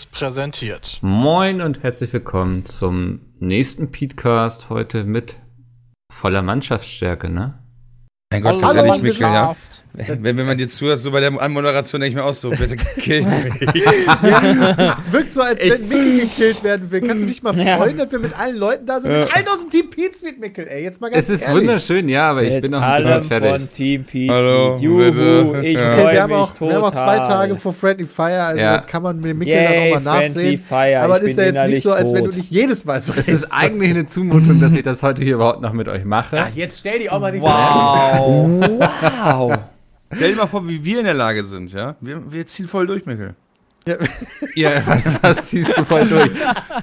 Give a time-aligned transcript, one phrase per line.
[0.00, 0.98] Seriös präsentiert.
[1.02, 5.36] Moin und herzlich willkommen zum nächsten Podcast heute mit
[6.12, 7.58] voller Mannschaftsstärke, ne?
[8.32, 9.56] Mein Gott, ganz ehrlich, Mikkel, ja.
[10.22, 12.76] Wenn, wenn man dir zuhört, so bei der Anmoderation, denke ich mir auch so, bitte
[12.76, 13.54] kill mich.
[14.22, 17.00] ja, es wirkt so, als wenn Mikkel gekillt werden will.
[17.00, 19.10] Kannst du dich mal freuen, dass wir mit allen Leuten da sind?
[19.10, 20.84] Mit allen aus dem Team Pete's mit Mikkel, ey.
[20.84, 21.62] Jetzt mal ganz Es ist ehrlich.
[21.62, 23.50] wunderschön, ja, aber ich Mit bin noch ein bisschen allem fertig.
[23.50, 24.30] von Team Peace.
[24.30, 25.66] Hallo, Juhu, bitte.
[25.66, 25.92] ich Ja.
[25.92, 27.18] Okay, wir haben, mich auch, wir haben auch zwei.
[27.18, 28.76] Tage vor Friendly Fire, also Ja.
[28.78, 30.58] das kann man mit Mikkel Yay, dann auch mal Friendly nachsehen.
[30.68, 33.00] Fire, Aber ich das ist ja jetzt nicht so, als wenn du nicht jedes Mal
[33.00, 36.04] so Es ist eigentlich eine Zumutung, dass ich das heute hier überhaupt noch mit euch
[36.04, 36.38] mache.
[36.40, 38.60] Ach, jetzt stell die auch mal nicht Wow.
[38.78, 39.58] wow.
[40.12, 41.96] Stell dir mal vor, wie wir in der Lage sind, ja?
[42.00, 43.34] Wir, wir ziehen voll durch, Mikkel.
[44.54, 46.30] Ja, was, was ziehst du voll durch?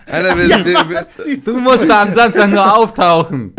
[0.08, 0.66] Alter, wir, so.
[0.66, 1.06] wir, wir,
[1.46, 3.54] Du du musst da am Samstag nur auftauchen.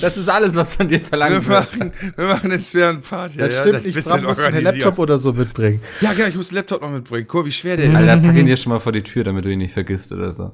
[0.00, 1.78] Das ist alles, was von dir wir, verlangt wird.
[1.78, 3.44] machen, wir machen den schweren Part hier.
[3.44, 3.62] Das ja?
[3.62, 4.62] stimmt nicht, bisschen Bram muss einen.
[4.62, 5.80] Laptop oder so mitbringen.
[6.00, 7.26] Ja, genau, ich muss den Laptop noch mitbringen.
[7.28, 7.96] Guck, wie schwer der ist.
[7.96, 10.32] Alter, pack ihn dir schon mal vor die Tür, damit du ihn nicht vergisst oder
[10.32, 10.52] so.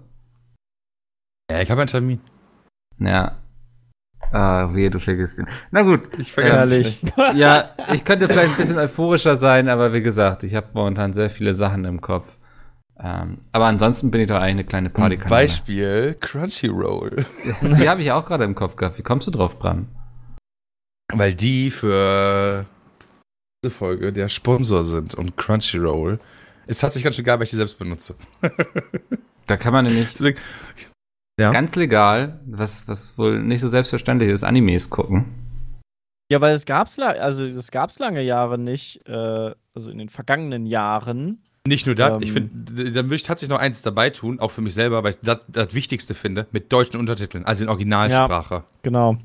[1.50, 2.20] Ja, ich habe einen Termin.
[2.98, 3.36] Ja.
[4.30, 5.46] Ah, wehe, du vergisst ihn.
[5.70, 6.02] Na gut.
[6.18, 7.00] Ich vergesse Ehrlich.
[7.34, 11.30] Ja, ich könnte vielleicht ein bisschen euphorischer sein, aber wie gesagt, ich habe momentan sehr
[11.30, 12.36] viele Sachen im Kopf.
[13.00, 15.30] Ähm, aber ansonsten bin ich doch eigentlich eine kleine Partykanone.
[15.30, 17.24] Beispiel Crunchyroll.
[17.62, 18.98] Die habe ich auch gerade im Kopf gehabt.
[18.98, 19.86] Wie kommst du drauf, Bram?
[21.12, 22.66] Weil die für
[23.64, 26.18] diese Folge der Sponsor sind und Crunchyroll
[26.66, 28.14] ist tatsächlich ganz schön geil, weil ich die selbst benutze.
[29.48, 30.38] Da kann man nämlich Deswegen,
[31.38, 31.52] Ja.
[31.52, 35.26] ganz legal, was, was wohl nicht so selbstverständlich ist, Animes gucken.
[36.30, 40.66] Ja, weil es gab's also das gab's lange Jahre nicht, äh, also in den vergangenen
[40.66, 41.42] Jahren.
[41.66, 42.22] Nicht nur das, Ähm.
[42.22, 45.10] ich finde, dann würde ich tatsächlich noch eins dabei tun, auch für mich selber, weil
[45.12, 48.64] ich das, das Wichtigste finde, mit deutschen Untertiteln, also in Originalsprache.
[48.82, 49.18] Genau.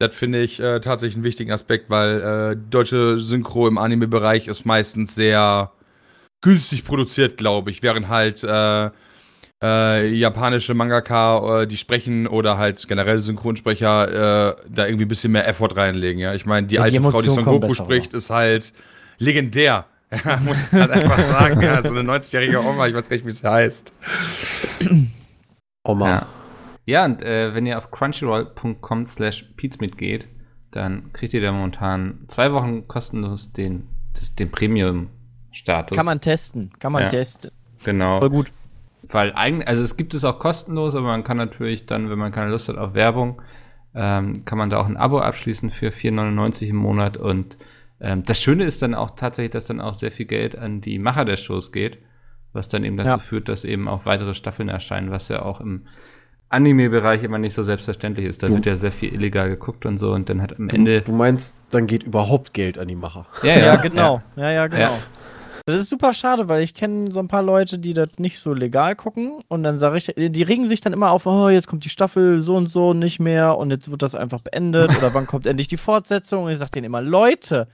[0.00, 4.64] Das finde ich äh, tatsächlich einen wichtigen Aspekt, weil äh, deutsche Synchro im Anime-Bereich ist
[4.64, 5.72] meistens sehr
[6.40, 8.90] günstig produziert, glaube ich, während halt äh,
[9.62, 15.32] äh, japanische Mangaka, äh, die sprechen oder halt generell Synchronsprecher äh, da irgendwie ein bisschen
[15.32, 16.20] mehr Effort reinlegen.
[16.20, 18.72] Ja, ich meine, die Ja, die alte Frau, die Son Goku besser spricht, ist halt
[19.18, 19.86] legendär.
[20.24, 21.60] Ja, muss man halt einfach sagen.
[21.60, 23.92] Ja, so eine 90-jährige Oma, ich weiß gar nicht, wie sie heißt.
[25.84, 26.08] Oma.
[26.08, 26.26] Ja.
[26.86, 30.26] Ja, und äh, wenn ihr auf crunchyroll.com slash geht,
[30.72, 35.96] dann kriegt ihr da momentan zwei Wochen kostenlos den, das, den Premium-Status.
[35.96, 36.70] Kann man testen.
[36.80, 37.08] Kann man Ja.
[37.08, 37.52] testen.
[37.84, 38.18] Genau.
[38.18, 38.52] Voll gut.
[39.12, 42.32] Weil eigentlich, also es gibt es auch kostenlos, aber man kann natürlich dann, wenn man
[42.32, 43.42] keine Lust hat auf Werbung,
[43.94, 47.16] ähm, kann man da auch ein Abo abschließen für 4,99 im Monat.
[47.16, 47.56] Und
[48.00, 50.98] ähm, das Schöne ist dann auch tatsächlich, dass dann auch sehr viel Geld an die
[51.00, 51.98] Macher der Shows geht,
[52.52, 53.18] was dann eben dazu Ja.
[53.18, 55.86] führt, dass eben auch weitere Staffeln erscheinen, was ja auch im
[56.48, 58.42] Anime-Bereich immer nicht so selbstverständlich ist.
[58.42, 61.00] Da Du- wird ja sehr viel illegal geguckt und so und dann hat am Ende.
[61.02, 63.26] Du meinst, dann geht überhaupt Geld an die Macher.
[63.42, 64.20] Ja, Ja, genau.
[64.36, 64.80] Ja, ja, genau.
[64.82, 64.98] Ja.
[65.70, 68.52] Das ist super schade, weil ich kenne so ein paar Leute, die das nicht so
[68.52, 71.84] legal gucken und dann sage ich, die regen sich dann immer auf, oh, jetzt kommt
[71.84, 75.26] die Staffel so und so nicht mehr und jetzt wird das einfach beendet oder wann
[75.26, 77.68] kommt endlich die Fortsetzung und ich sage denen immer, Leute,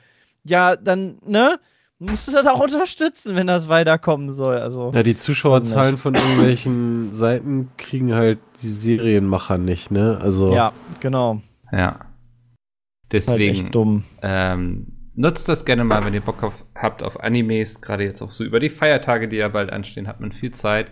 [0.44, 1.58] ja, dann, ne,
[1.98, 4.92] musst du das auch unterstützen, wenn das weiterkommen soll, also.
[4.94, 10.18] Ja, die Zuschauerzahlen von irgendwelchen Seiten kriegen halt die Serienmacher nicht, ne?
[10.22, 11.40] Also, Ja, genau.
[11.72, 11.98] Ja.
[11.98, 13.50] Halt Deswegen.
[13.54, 14.04] echt dumm.
[14.20, 18.31] Ähm, nutzt das gerne mal, wenn ihr Bock auf, habt auf Animes, gerade jetzt auch
[18.31, 20.91] so über die Feiertage, die ja bald anstehen, hat man viel Zeit.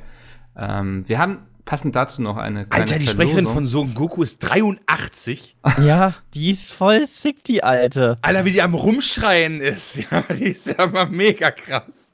[0.57, 3.55] Ähm, wir haben passend dazu noch eine kleine Alter, die Sprecherin Verlosung.
[3.55, 5.57] von Son Goku ist 83.
[5.83, 8.19] Ja, die ist voll sick, die Alte.
[8.23, 10.05] Alter, wie die am Rumschreien ist.
[10.11, 12.11] Ja, die ist ja mal mega krass.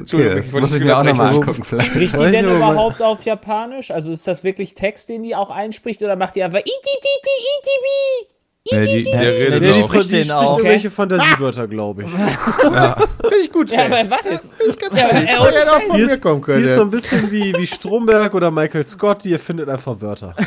[0.00, 1.62] Okay, das muss ich mir auch nochmal angucken.
[1.62, 1.88] Vielleicht.
[1.88, 3.90] Spricht die denn überhaupt auf Japanisch?
[3.90, 7.30] Also ist das wirklich Text, den die auch einspricht oder macht die einfach iti titi
[7.58, 8.37] iti
[8.70, 9.90] Nee, die, der Ja, redet Ja, die, auch.
[9.92, 10.58] den spricht auch.
[10.58, 12.10] irgendwelche Fantasiewörter, glaube ich.
[12.10, 14.54] Finde ich gut, Ja, wer weiß.
[14.68, 15.28] ich ganz Ja, ehrlich.
[15.30, 18.34] hätte auch von Die mir ist, kommen die ist so ein bisschen wie, wie Stromberg
[18.34, 20.34] oder Michael Scott, die erfindet einfach Wörter.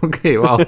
[0.00, 0.60] Okay, wow.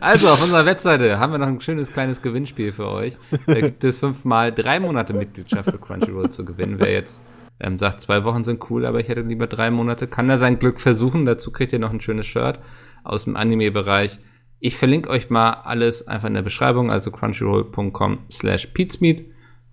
[0.00, 3.14] Also, auf unserer Webseite haben wir noch ein schönes kleines Gewinnspiel für euch.
[3.46, 6.76] Da gibt es fünfmal drei Monate Mitgliedschaft für Crunchyroll zu gewinnen.
[6.78, 7.20] Wer jetzt
[7.60, 10.58] ähm, sagt, zwei Wochen sind cool, aber ich hätte lieber drei Monate, kann da sein
[10.58, 11.24] Glück versuchen.
[11.24, 12.58] Dazu kriegt ihr noch ein schönes Shirt
[13.04, 14.18] aus dem Anime-Bereich.
[14.60, 19.26] Ich verlinke euch mal alles einfach in der Beschreibung, also crunchyroll.com slash peatsmeet,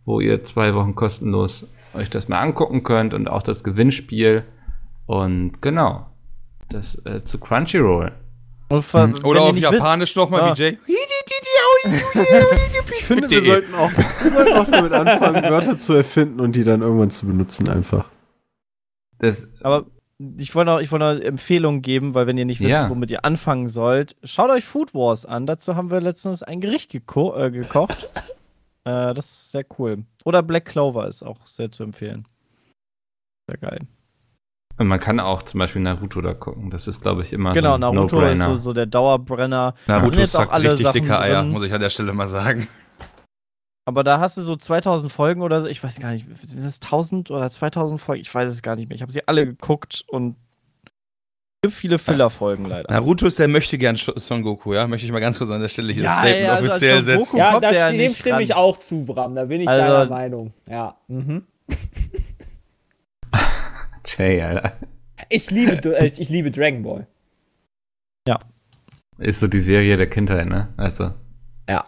[0.06, 4.44] wo ihr zwei Wochen kostenlos euch das mal angucken könnt und auch das Gewinnspiel.
[5.06, 6.08] Und genau,
[6.70, 8.12] das äh, zu Crunchyroll.
[8.70, 10.54] Wenn Oder auf Japanisch nochmal Ah.
[10.58, 10.78] wie Jay.
[11.84, 16.64] Ich finde, wir sollten, auch, wir sollten auch damit anfangen, Wörter zu erfinden und die
[16.64, 18.06] dann irgendwann zu benutzen einfach.
[19.20, 19.86] Das, Aber
[20.38, 22.90] ich wollte noch, ich wollte noch Empfehlungen geben, weil wenn ihr nicht wisst, Ja.
[22.90, 25.46] womit ihr anfangen sollt, schaut euch Food Wars an.
[25.46, 28.10] Dazu haben wir letztens ein Gericht geko äh, gekocht.
[28.84, 30.06] Äh, das ist sehr cool.
[30.26, 32.28] Oder Black Clover ist auch sehr zu empfehlen.
[33.48, 33.78] Sehr geil.
[34.78, 36.70] Und man kann auch zum Beispiel Naruto da gucken.
[36.72, 39.76] Das ist, glaube ich, immer genau, so ein Naruto ist so, so der Dauerbrenner.
[39.88, 41.52] Naruto jetzt auch sagt alle richtig Sachen dicke Eier, drin.
[41.52, 42.68] muss ich an der Stelle mal sagen.
[43.86, 45.68] Aber da hast du so 2000 Folgen oder so.
[45.68, 48.22] Ich weiß gar nicht, sind das 1000 oder 2000 Folgen?
[48.22, 48.96] Ich weiß es gar nicht mehr.
[48.96, 50.36] Ich habe sie alle geguckt und
[51.64, 52.92] es gibt viele Filler-Folgen leider.
[52.92, 54.88] Naruto ist der möchte gern Son Goku, ja?
[54.88, 56.72] Möchte ich mal ganz kurz an der Stelle hier Ja, das Statement ja, also als
[56.72, 57.38] offiziell Son setzen.
[57.38, 59.36] Ja, ja dem stimme ich auch zu, Bram.
[59.36, 60.54] Da bin ich Also- deiner Meinung.
[60.68, 60.96] Ja.
[61.08, 61.44] Mhm.
[64.06, 64.74] Jay, Alter.
[65.30, 67.08] Ich liebe, äh, ich liebe Dragon Ball.
[69.18, 70.70] Ist so die Serie der Kindheit, ne?
[70.78, 71.12] Also,
[71.70, 71.86] Ja.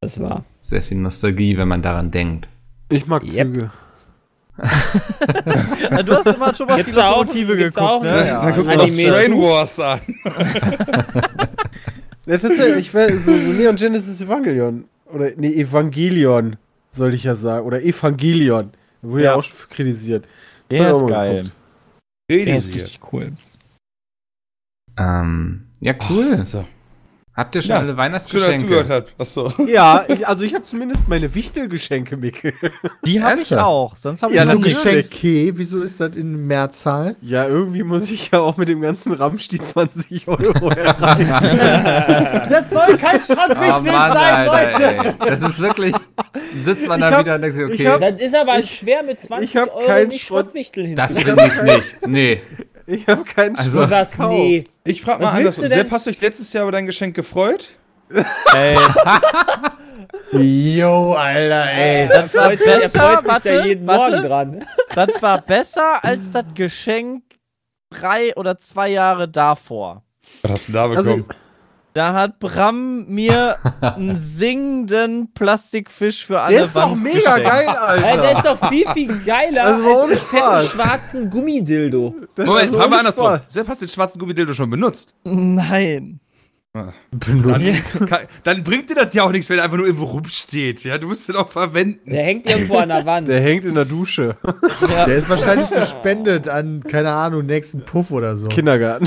[0.00, 0.44] Das war.
[0.60, 2.46] sehr viel Nostalgie, wenn man daran denkt.
[2.88, 3.32] Ich mag Yep.
[3.32, 3.70] Züge.
[5.90, 8.12] Ja, du hast immer schon mal die Gibt's auch- Lokomotive geguckt, auch, ne?
[8.12, 8.26] ne?
[8.28, 8.42] Ja.
[8.44, 9.32] Dann guck mal Train.
[9.32, 10.00] Wars an.
[12.24, 14.84] Das ist ja, ich weiß, so, so Neon Genesis Evangelion.
[15.12, 16.56] Oder, nee, Evangelion,
[16.92, 17.66] soll ich ja sagen.
[17.66, 18.70] Oder Evangelion.
[19.02, 19.36] Wurde ja, Ja.
[19.36, 20.24] auch schon kritisiert.
[20.78, 21.50] Das Der ist geil.
[22.30, 23.32] Der ist richtig cool.
[24.96, 26.46] Ähm, ja, cool.
[26.46, 26.64] So.
[27.34, 28.60] Habt ihr schon Ja, alle Schön, dass ihr Weihnachtsgeschenke?
[28.60, 29.14] zugehört habt.
[29.18, 29.52] Achso.
[29.66, 32.52] Ja, ich, also ich habe zumindest meine Wichtelgeschenke, Mikkel.
[33.06, 33.96] Die habe ich auch.
[33.96, 34.82] Sonst habe ich Ja, natürlich.
[34.82, 35.56] Geschenke?
[35.56, 37.16] Wieso ist das in Mehrzahl?
[37.22, 41.32] Ja, irgendwie muss ich ja auch mit dem ganzen Ramsch die 20 Euro erreichen.
[42.52, 44.84] Das soll kein Oh Schrottwichtel Mann, sein, Alter, Leute.
[45.08, 45.12] ey.
[45.30, 45.94] Das ist wirklich,
[46.64, 48.62] sitzt man Ich da hab- wieder und denkt sich, ich okay, hab- Das ist aber
[48.64, 51.50] schwer mit 20 ich hab Euro keinen nicht Schrott- Schrottwichtel das hinzubekommen.
[51.50, 52.06] finde ich nicht.
[52.06, 52.42] Nee.
[52.86, 54.10] Ich habe keinen Also- Schrott Was?
[54.12, 54.30] gekauft.
[54.34, 54.64] Nee.
[54.84, 55.56] Ich frag Was mal anders.
[55.56, 57.76] Sepp, hast du dich letztes Jahr über dein Geschenk gefreut?
[58.54, 58.76] Ey,
[60.32, 62.08] Yo, Alter, ey.
[62.08, 62.98] das war freut sich, er besser.
[63.00, 64.10] freut sich da Warte, jeden warte.
[64.10, 64.66] Morgen dran.
[64.94, 67.22] Das war besser als das Geschenk
[67.90, 70.02] drei oder zwei Jahre davor.
[70.42, 71.38] Was hast du denn da Also- bekommen?
[71.94, 77.44] Da hat Bram mir einen singenden Plastikfisch für alle Der ist doch Wand mega geschenkt.
[77.50, 77.74] geil, Ey,
[78.04, 78.22] Alter.
[78.22, 82.14] der ist doch viel, viel geiler Also mal als den fetten schwarzen Gummidildo.
[82.34, 83.38] Das- Moment, fragen wir andersrum.
[83.48, 85.14] Sepp, hast du den schwarzen Gummidildo schon benutzt?
[85.24, 86.18] Nein.
[86.74, 90.82] Dann, kann, dann bringt dir das ja auch nichts, wenn er einfach nur irgendwo rumsteht.
[90.84, 92.10] Ja, du musst den auch verwenden.
[92.10, 93.28] Der hängt irgendwo an der Wand.
[93.28, 94.36] Der hängt in der Dusche.
[94.90, 95.04] Ja.
[95.04, 98.48] Der ist wahrscheinlich gespendet an, keine Ahnung, nächsten Puff oder so.
[98.48, 99.06] Kindergarten.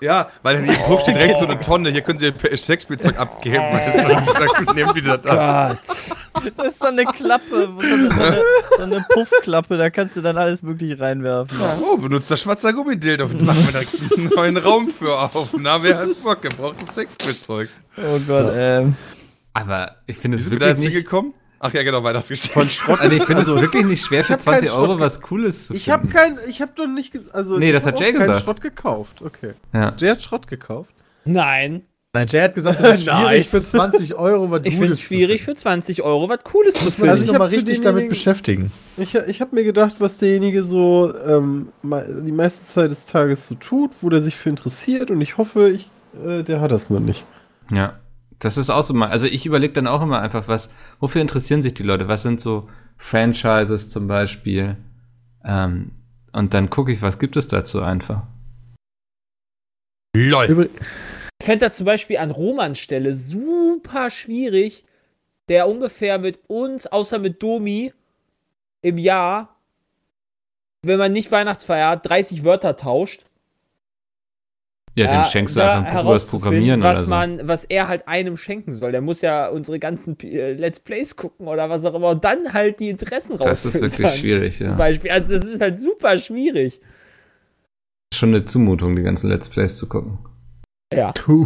[0.00, 1.90] Ja, weil in jedem Puff steht direkt so eine Tonne.
[1.90, 3.64] Hier können sie ihr Sexspielzeug abgeben.
[3.72, 4.64] Weißt du?
[4.64, 5.78] Dann nehmen die das ab.
[5.82, 6.56] Gott.
[6.56, 8.42] Das ist so eine Klappe, so eine,
[8.76, 11.58] so eine, Puffklappe, da kannst du dann alles mögliche reinwerfen.
[11.82, 13.26] Oh, benutzt das schwarzer Gummidildo.
[13.26, 15.48] Machen wir da einen neuen Raum für auf.
[15.58, 16.44] Na, wer hat Bock?
[16.44, 17.68] Er braucht das Sexspielzeug.
[17.96, 18.96] Oh Gott, ähm.
[19.52, 21.34] Aber ich finde es wirklich jetzt nicht, hingekommen?
[21.60, 22.52] Ach ja, genau, Weihnachtsgeschenk.
[22.52, 23.00] Von Schrott.
[23.00, 25.72] also ich finde es wirklich nicht schwer für hab keinen 20 Euro was Cooles zu
[25.72, 25.82] finden.
[25.82, 28.40] Ich habe kein, ich habe doch nicht gesagt, also Nee, das hat Jay gesagt.
[28.40, 29.22] Schrott gekauft.
[29.22, 29.54] Okay.
[29.72, 29.94] Ja.
[29.98, 30.94] Jay hat Schrott gekauft.
[31.24, 31.82] Nein.
[32.14, 35.42] Nein, Jay hat gesagt, das ist schwierig für 20 Euro was Ich finde es schwierig
[35.42, 37.10] für 20 Euro was Cooles zu finden.
[37.10, 38.70] Also ich nochmal richtig damit beschäftigen.
[38.96, 43.56] Ich, ich habe mir gedacht, was derjenige so ähm, die meiste Zeit des Tages so
[43.56, 45.90] tut, wo der sich für interessiert und ich hoffe, ich,
[46.24, 47.24] äh, der hat das noch nicht.
[47.70, 47.98] Ja,
[48.38, 49.08] das ist auch so mal.
[49.08, 52.08] Also ich überlege dann auch immer einfach, was, wofür interessieren sich die Leute?
[52.08, 54.76] Was sind so Franchises zum Beispiel?
[55.44, 55.92] Ähm,
[56.32, 58.22] und dann gucke ich, was gibt es dazu einfach.
[60.16, 60.70] LOL.
[61.40, 64.84] Ich fände das zum Beispiel an Romans Stelle super schwierig,
[65.48, 67.92] der ungefähr mit uns, außer mit Domi,
[68.82, 69.56] im Jahr,
[70.82, 73.24] wenn man nicht Weihnachtsfeier hat, 30 Wörter tauscht.
[74.98, 77.10] Ja, dem Ja, schenkst du einfach ein Buch über das herauszufinden, Programmieren was oder so.
[77.10, 78.90] man, was er halt einem schenken soll.
[78.90, 82.52] Der muss ja unsere ganzen äh, Let's Plays gucken oder was auch immer und dann
[82.52, 83.46] halt die Interessen raus.
[83.46, 84.72] das ist wirklich schwierig, Zum ja.
[84.74, 85.10] Beispiel.
[85.10, 86.80] Also das ist halt super schwierig.
[88.12, 90.18] Schon eine Zumutung, die ganzen Let's Plays zu gucken.
[90.92, 91.12] Ja.
[91.26, 91.36] Wir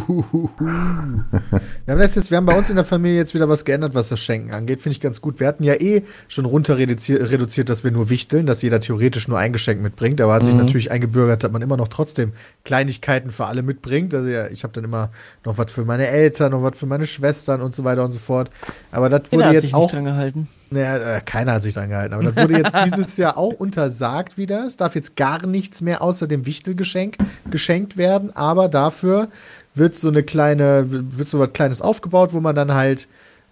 [1.88, 4.08] haben, das jetzt, wir haben bei uns in der Familie jetzt wieder was geändert, was
[4.08, 4.80] das Schenken angeht.
[4.80, 5.40] Finde ich ganz gut.
[5.40, 9.26] Wir hatten ja eh schon runter reduziert, reduziert, dass wir nur wichteln, dass jeder theoretisch
[9.26, 10.20] nur ein Geschenk mitbringt.
[10.20, 14.14] Aber hat sich natürlich eingebürgert, dass man immer noch trotzdem Kleinigkeiten für alle mitbringt.
[14.14, 15.10] Also ja, ich habe dann immer
[15.44, 18.20] noch was für meine Eltern, noch was für meine Schwestern und so weiter und so
[18.20, 18.48] fort.
[18.92, 19.82] Aber das wurde jetzt auch.
[19.82, 20.48] nicht dran gehalten.
[20.72, 22.14] Naja, äh, keiner hat sich dran gehalten.
[22.14, 24.66] Aber das wurde jetzt dieses Jahr auch untersagt wieder.
[24.66, 27.16] Es darf jetzt gar nichts mehr außer dem Wichtelgeschenk
[27.50, 28.34] geschenkt werden.
[28.34, 29.28] Aber dafür
[29.74, 33.08] wird so eine kleine, wird so was Kleines aufgebaut, wo man dann halt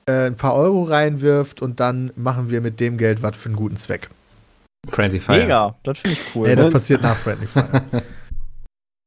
[0.07, 3.57] äh, ein paar Euro reinwirft und dann machen wir mit dem Geld was für einen
[3.57, 4.09] guten Zweck.
[4.89, 5.39] Friendly Fire.
[5.39, 6.49] Mega, das finde ich cool.
[6.49, 6.65] Nee, ne?
[6.65, 7.83] das passiert nach Friendly Fire.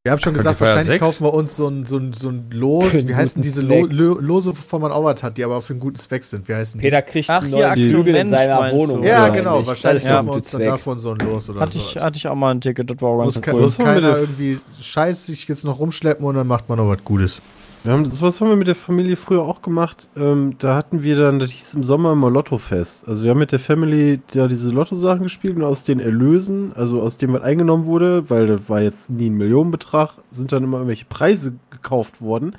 [0.05, 0.99] Wir haben schon gesagt, wahrscheinlich 6?
[0.99, 2.89] kaufen wir uns so ein, so ein, so ein Los.
[2.89, 3.85] Für Wie heißen diese Lo.
[3.85, 6.45] Lo Lose, wovon man auch was hat, die aber auch für einen guten Zweck sind?
[6.49, 6.83] Wie heißen die?
[6.83, 9.01] Peter kriegt Ach, einen hier, neuen Aktion Flügel in seiner Wohnung.
[9.01, 9.65] Ja, genau.
[9.65, 11.79] Wahrscheinlich kaufen wir uns dann davon so ein Los oder hatte, so.
[11.79, 13.61] ich, hatte ich auch mal ein Ticket, das war auch Muss, ganz ke cool.
[13.61, 17.41] muss keiner irgendwie Scheiß sich jetzt noch rumschleppen und dann macht man noch was Gutes.
[17.83, 20.07] Wir haben, sowas haben wir mit der Familie früher auch gemacht.
[20.15, 23.05] Ähm, da hatten wir dann, das hieß im Sommer immer Lottofest.
[23.09, 27.01] Also wir haben mit der Family ja diese Lotto-Sachen gespielt und aus den Erlösen, also
[27.01, 30.77] aus dem, was eingenommen wurde, weil das war jetzt nie ein Millionenbetrag, sind dann immer
[30.77, 32.55] irgendwelche Preise gekauft worden.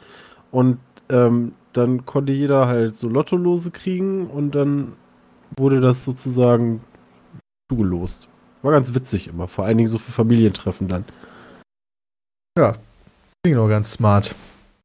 [0.51, 0.77] Und
[1.09, 4.93] ähm, dann konnte jeder halt so Lottolose kriegen und dann
[5.57, 6.83] wurde das sozusagen
[7.73, 8.29] zugelost.
[8.61, 11.07] War ganz witzig immer, vor allen Dingen so für Familientreffen dann.
[13.43, 14.35] Klingt auch ganz smart.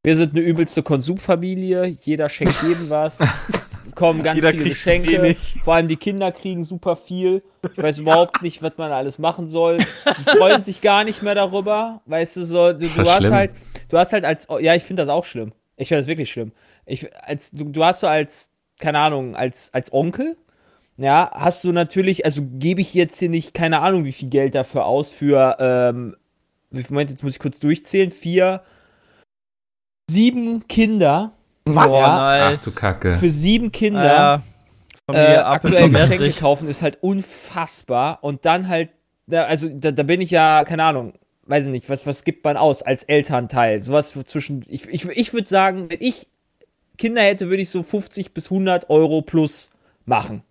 [0.02, 1.86] Wir sind eine übelste Konsumfamilie.
[1.86, 3.20] Jeder schenkt jedem was.
[3.96, 5.12] Kommen ganz Jeder viele Geschenke.
[5.12, 5.58] wenig.
[5.64, 7.44] Vor allem die Kinder kriegen super viel.
[7.76, 9.78] Ich weiß überhaupt nicht, was man alles machen soll.
[9.78, 12.02] Die freuen sich gar nicht mehr darüber.
[12.06, 13.34] Weißt du, so, du, du hast schlimm?
[13.34, 13.52] halt,
[13.90, 15.52] du hast halt als, ja, ich finde das auch schlimm.
[15.76, 16.54] Ich finde das wirklich schlimm.
[16.86, 20.38] Ich, als, du, du hast so als, keine Ahnung, als, als Onkel,
[20.96, 24.56] ja, hast du natürlich, also gebe ich jetzt hier nicht, keine Ahnung, wie viel Geld
[24.56, 26.16] dafür aus für, ähm,
[26.72, 28.62] Moment, jetzt muss ich kurz durchzählen, vier,
[30.10, 31.32] sieben Kinder.
[31.66, 31.92] Was?
[31.92, 33.14] Ja, Ach du Kacke.
[33.16, 34.42] für sieben Kinder Ja.
[35.14, 36.40] äh, Appel aktuell Geschenke sich.
[36.40, 38.20] kaufen ist halt unfassbar.
[38.24, 38.90] Und dann halt,
[39.32, 41.14] also da, da bin ich ja, keine Ahnung,
[41.46, 43.80] weiß ich nicht, was, was gibt man aus als Elternteil?
[43.80, 46.28] Sowas für zwischen, ich, ich, ich würde sagen, wenn ich
[46.98, 49.70] Kinder hätte, würde ich so 50 bis 100 Euro plus
[50.06, 50.42] machen.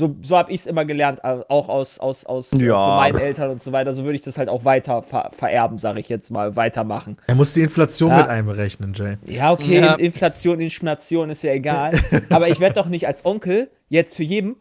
[0.00, 2.82] So, so habe ich es immer gelernt, au- auch aus, aus, aus äh, Ja.
[2.86, 3.92] von meinen Eltern und so weiter.
[3.92, 7.18] So würde ich das halt auch weiter ver vererben, sage ich jetzt mal, weitermachen.
[7.26, 8.16] Er muss die Inflation Ja.
[8.16, 9.16] mit einberechnen, Jay.
[9.28, 9.94] Ja, okay, Ja.
[9.96, 11.90] Inflation, Inflation ist ja egal.
[12.30, 14.56] Aber ich werde doch nicht als Onkel jetzt für jeden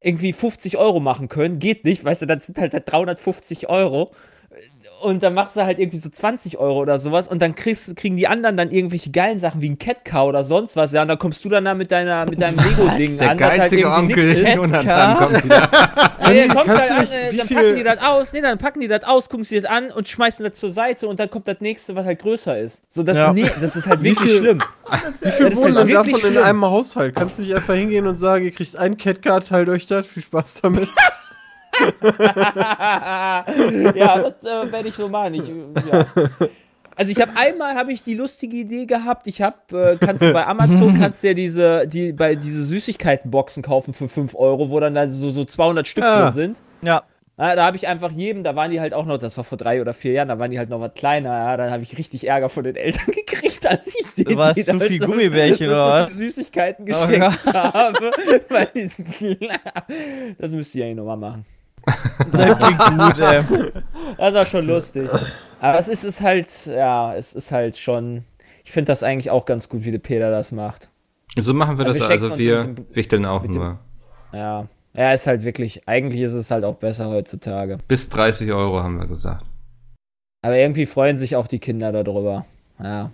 [0.00, 1.58] irgendwie 50 Euro machen können.
[1.58, 4.12] Geht nicht, weißt du, das sind halt 350 Euro.
[5.02, 8.16] Und dann machst du halt irgendwie so 20 Euro oder sowas und dann kriegst, kriegen
[8.16, 10.92] die anderen dann irgendwelche geilen Sachen wie ein Catcar oder sonst was.
[10.92, 13.48] Ja, und dann kommst du dann da mit, deiner, mit deinem Lego-Ding Der an, das
[13.50, 14.54] halt geizige irgendwie nix Onkel ist.
[14.56, 15.68] Jonathan kommt wieder.
[16.30, 18.40] Ja, dann kommst halt du an, nicht- äh, dann viel- packen die das aus, nee,
[18.40, 21.18] dann packen die das aus, gucken sie das an und schmeißen das zur Seite und
[21.18, 22.82] dann kommt das nächste, was halt größer ist.
[22.88, 23.32] So, das, Ja.
[23.32, 24.62] nee, das ist halt wirklich schlimm.
[25.22, 26.42] Wie viel wohnen halt davon in schlimm.
[26.44, 27.16] einem Haushalt?
[27.16, 30.22] Kannst du nicht einfach hingehen und sagen, ihr kriegt einen Catcard, teilt euch das, viel
[30.22, 30.88] Spaß damit.
[33.94, 35.34] ja, das äh, werde ich so machen.
[35.34, 35.48] Ich,
[35.90, 36.06] ja.
[36.96, 39.26] Also ich habe einmal habe ich die lustige Idee gehabt.
[39.26, 43.62] Ich habe äh, kannst du bei Amazon kannst du ja diese die bei diese Süßigkeitenboxen
[43.62, 46.24] kaufen für 5 Euro, wo dann da so so 200 Stück Ah.
[46.30, 46.62] drin sind.
[46.82, 47.02] Ja.
[47.38, 49.56] Ja, da habe ich einfach jedem, da waren die halt auch noch, das war vor
[49.56, 51.96] drei oder vier Jahren, da waren die halt noch was kleiner, ja, dann habe ich
[51.96, 55.74] richtig Ärger von den Eltern gekriegt, als ich denen die zu viel so- Gummibärchen, so,
[55.74, 58.10] oder so Süßigkeiten Oh geschenkt habe.
[58.50, 59.08] Weil die sind
[60.38, 61.46] das müsst ihr ja nochmal machen.
[62.32, 63.42] Das klingt gut, ey.
[64.18, 65.08] Das war schon lustig.
[65.60, 68.24] Aber es ist, es halt, ja, es ist halt schon.
[68.64, 70.88] Ich finde das eigentlich auch ganz gut, wie der Peter das macht.
[71.38, 72.38] So machen wir Ja, das wir also.
[72.38, 73.78] Wir dem- wichteln auch mit dem- nur.
[74.32, 74.66] Ja.
[74.92, 77.78] Er ist halt wirklich, eigentlich ist es halt auch besser heutzutage.
[77.86, 79.44] Bis 30 Euro haben wir gesagt.
[80.42, 82.44] Aber irgendwie freuen sich auch die Kinder darüber.
[82.82, 83.10] Ja.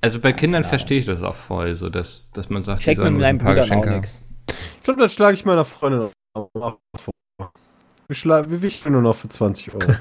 [0.00, 2.84] Also bei Kindern keine verstehe ich das auch voll, so dass, dass man sagt, die
[2.84, 4.22] Schenkt sollen mit ein paar Brüdern auch Geschenke nichts.
[4.78, 6.48] Ich glaube, das schlage ich meiner Freundin auch
[6.96, 7.12] vor.
[8.08, 9.86] Wir, wir wichteln nur noch für 20 Euro.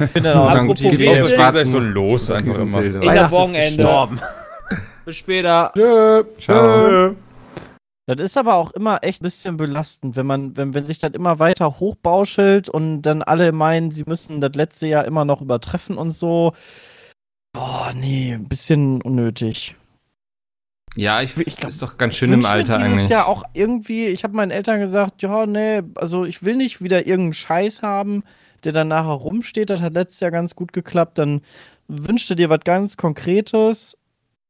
[0.00, 1.22] Ich bin dann auch Dann eine gute gibt's Idee.
[1.22, 2.80] auch Auch so Los einfach immer.
[2.82, 3.76] Ist Wochenende.
[3.76, 4.20] gestorben.
[5.04, 5.72] Bis später.
[5.76, 6.24] Tschö.
[6.40, 7.14] Ciao.
[8.06, 11.12] Das ist aber auch immer echt ein bisschen belastend, wenn man, wenn, wenn sich das
[11.12, 15.96] immer weiter hochbauschelt und dann alle meinen, sie müssen das letzte Jahr immer noch übertreffen
[15.96, 16.52] und so.
[17.54, 19.76] Boah, nee, ein bisschen unnötig.
[20.96, 23.08] Ja, ich, Ich glaub, ist doch ganz schön im mir Alter dieses eigentlich.
[23.08, 27.06] Jahr auch irgendwie, ich habe meinen Eltern gesagt, ja, nee, also ich will nicht wieder
[27.06, 28.22] irgendeinen Scheiß haben,
[28.62, 29.70] der dann nachher rumsteht.
[29.70, 31.18] Das hat letztes Jahr ganz gut geklappt.
[31.18, 31.42] Dann
[31.88, 33.96] wünschte dir was ganz Konkretes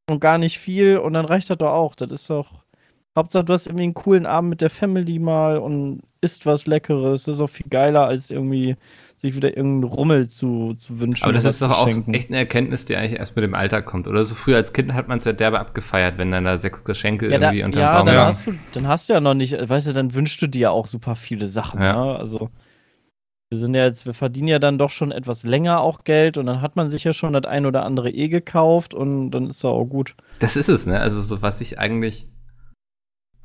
[0.09, 1.95] und gar nicht viel und dann reicht das doch auch.
[1.95, 2.65] Das ist doch.
[3.17, 7.25] Hauptsache, du hast irgendwie einen coolen Abend mit der Family mal und isst was Leckeres.
[7.25, 8.77] Das ist auch viel geiler, als irgendwie
[9.25, 11.25] sich wieder irgendeinen Rummel zu, zu wünschen.
[11.25, 12.13] Aber das ist doch auch schenken.
[12.13, 14.07] echt eine Erkenntnis, die eigentlich erst mit dem Alter kommt.
[14.07, 16.85] Oder so früher als Kind hat man es ja derbe abgefeiert, wenn dann da sechs
[16.85, 18.27] Geschenke Ja, da, irgendwie unterm ja, Baum dann, Ja.
[18.27, 20.71] Hast du, dann hast du ja noch nicht, weißt du, dann wünschst du dir ja
[20.71, 21.81] auch super viele Sachen.
[21.81, 21.93] Ja.
[21.93, 22.19] Ne?
[22.19, 22.51] Also,
[23.49, 26.47] wir sind ja jetzt, wir verdienen ja dann doch schon etwas länger auch Geld und
[26.47, 29.63] dann hat man sich ja schon das ein oder andere eh gekauft und dann ist
[29.63, 30.17] ja auch gut.
[30.41, 31.01] Das ist es, ne?
[31.01, 32.27] Also so was ich eigentlich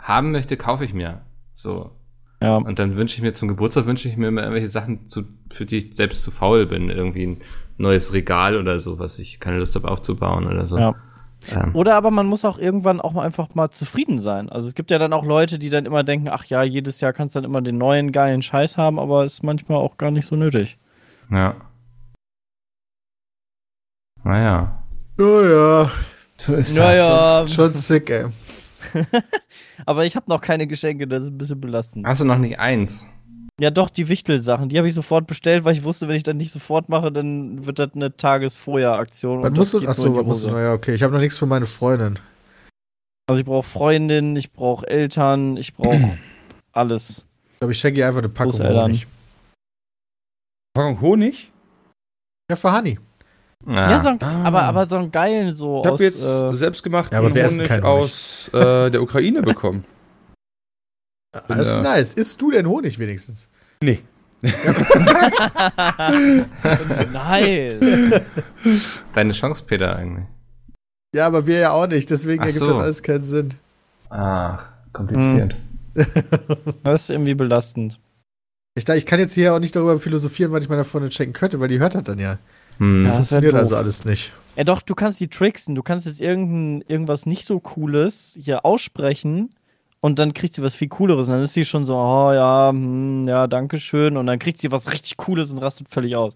[0.01, 1.21] haben möchte, kaufe ich mir.
[1.53, 1.91] So.
[2.41, 2.55] Ja.
[2.57, 5.65] Und dann wünsche ich mir zum Geburtstag wünsche ich mir immer irgendwelche Sachen, zu, für
[5.65, 6.89] die ich selbst zu faul bin.
[6.89, 7.37] Irgendwie ein
[7.77, 10.77] neues Regal oder so, was ich keine Lust habe aufzubauen oder so.
[10.77, 10.95] Ja.
[11.49, 14.49] Ähm, Oder aber man muss auch irgendwann auch mal einfach mal zufrieden sein.
[14.49, 17.13] Also es gibt ja dann auch Leute, die dann immer denken, ach ja, jedes Jahr
[17.13, 20.25] kannst du dann immer den neuen geilen Scheiß haben, aber ist manchmal auch gar nicht
[20.25, 20.77] so nötig.
[21.31, 21.55] ja.
[24.21, 24.83] Naja.
[25.17, 25.91] Ja, ja.
[26.35, 28.25] So ist Naja, Schon sick, ey.
[29.89, 32.05] aber ich habe noch keine Geschenke, das ist ein bisschen belastend.
[32.05, 33.07] Hast du noch nicht eins?
[33.59, 36.35] Ja, doch, die Wichtelsachen, die habe ich sofort bestellt, weil ich wusste, wenn ich das
[36.35, 39.41] nicht sofort mache, dann wird das eine Tagesvorher-Aktion.
[39.41, 39.79] Was musst du?
[39.79, 40.51] Achso, was musst du?
[40.51, 40.93] Naja, okay.
[40.93, 42.19] Ich habe noch nichts für meine Freundin.
[43.27, 46.19] Also ich brauche Freundin, ich brauche Eltern, ich brauche
[46.71, 47.25] alles.
[47.53, 48.59] Ich glaube, ich schenke ihr einfach eine Packung.
[48.59, 49.07] Honig.
[50.75, 51.51] Packung Honig?
[52.47, 52.99] Ja, für Honey.
[53.67, 53.91] Ah.
[53.91, 54.43] Ja, so ein, Ah.
[54.45, 57.65] aber, aber so einen geilen so Ich habe jetzt äh, selbstgemachten Ja, aber wir essen
[57.69, 59.83] Honig aus äh, der Ukraine bekommen.
[61.47, 61.81] Das ist Ja.
[61.81, 62.13] nice.
[62.13, 63.49] Isst du denn Honig wenigstens?
[63.83, 63.99] Nee.
[67.11, 67.79] Nein.
[69.13, 70.25] Deine Chance, Peter, eigentlich.
[71.13, 72.09] Ja, aber wir ja auch nicht.
[72.09, 72.73] Deswegen Ach ergibt so.
[72.73, 73.49] das alles keinen Sinn.
[74.09, 75.55] Ach, kompliziert.
[76.83, 77.99] Das ist irgendwie belastend.
[78.75, 81.33] Ich, da- ich kann jetzt hier auch nicht darüber philosophieren, was ich meiner Freundin schenken
[81.33, 82.37] könnte, weil die hört das dann ja.
[82.79, 83.03] Hm.
[83.03, 83.09] Ja.
[83.09, 84.33] Das wär Funktioniert also alles nicht.
[84.55, 85.75] Ja, doch, du kannst die tricksen.
[85.75, 89.53] Du kannst jetzt irgendein, irgendwas nicht so Cooles hier aussprechen
[90.01, 91.27] und dann kriegt sie was viel Cooleres.
[91.27, 94.17] Und dann ist sie schon so, oh ja, hm, ja, danke schön.
[94.17, 96.35] Und dann kriegt sie was richtig Cooles und rastet völlig aus.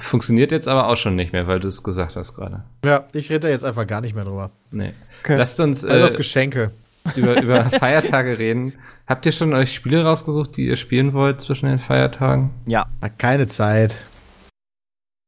[0.00, 2.62] Funktioniert jetzt aber auch schon nicht mehr, weil du es gesagt hast gerade.
[2.84, 4.50] Ja, ich rede da jetzt einfach gar nicht mehr drüber.
[4.70, 4.92] Nee.
[5.22, 5.36] Okay.
[5.36, 6.70] Lasst uns Alles auf äh, Geschenke.
[7.16, 8.74] über, über Feiertage reden.
[9.08, 12.50] Habt ihr schon euch Spiele rausgesucht, die ihr spielen wollt zwischen den Feiertagen?
[13.02, 13.96] Hat keine Zeit.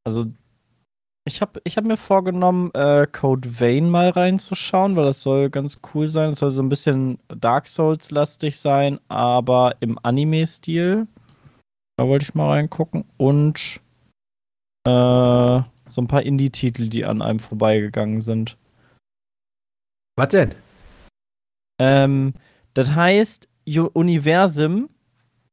[0.04, 0.26] Also,
[1.26, 5.80] ich habe ich hab mir vorgenommen, äh, Code Vein mal reinzuschauen, weil das soll ganz
[5.94, 6.30] cool sein.
[6.30, 11.06] Es soll so ein bisschen Dark Souls-lastig sein, aber im Anime-Stil.
[11.96, 13.04] Da wollte ich mal reingucken.
[13.18, 13.80] Und
[14.86, 14.90] äh,
[15.90, 18.56] so ein paar Indie-Titel, die an einem vorbeigegangen sind.
[20.16, 20.54] Was denn?
[21.78, 22.34] Ähm,
[22.74, 23.48] das heißt,
[23.92, 24.88] Universum,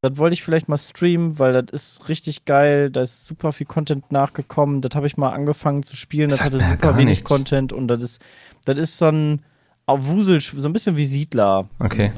[0.10, 2.90] das wollte ich vielleicht mal streamen, weil das ist richtig geil.
[2.92, 4.82] Da ist super viel Content nachgekommen.
[4.82, 6.30] Das habe ich mal angefangen zu spielen.
[6.30, 7.24] Das Sagt hatte super wenig nichts.
[7.24, 8.22] Content und das ist,
[8.66, 9.42] das ist so ein
[9.88, 11.68] Wusel, so ein bisschen wie Siedler.
[11.80, 12.12] Okay.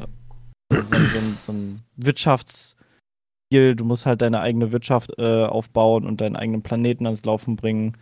[0.71, 3.75] So, ein- so, ein- so, so ein Wirtschaftsspiel.
[3.75, 7.97] Du musst halt deine eigene Wirtschaft äh, aufbauen und deinen eigenen Planeten ans Laufen bringen.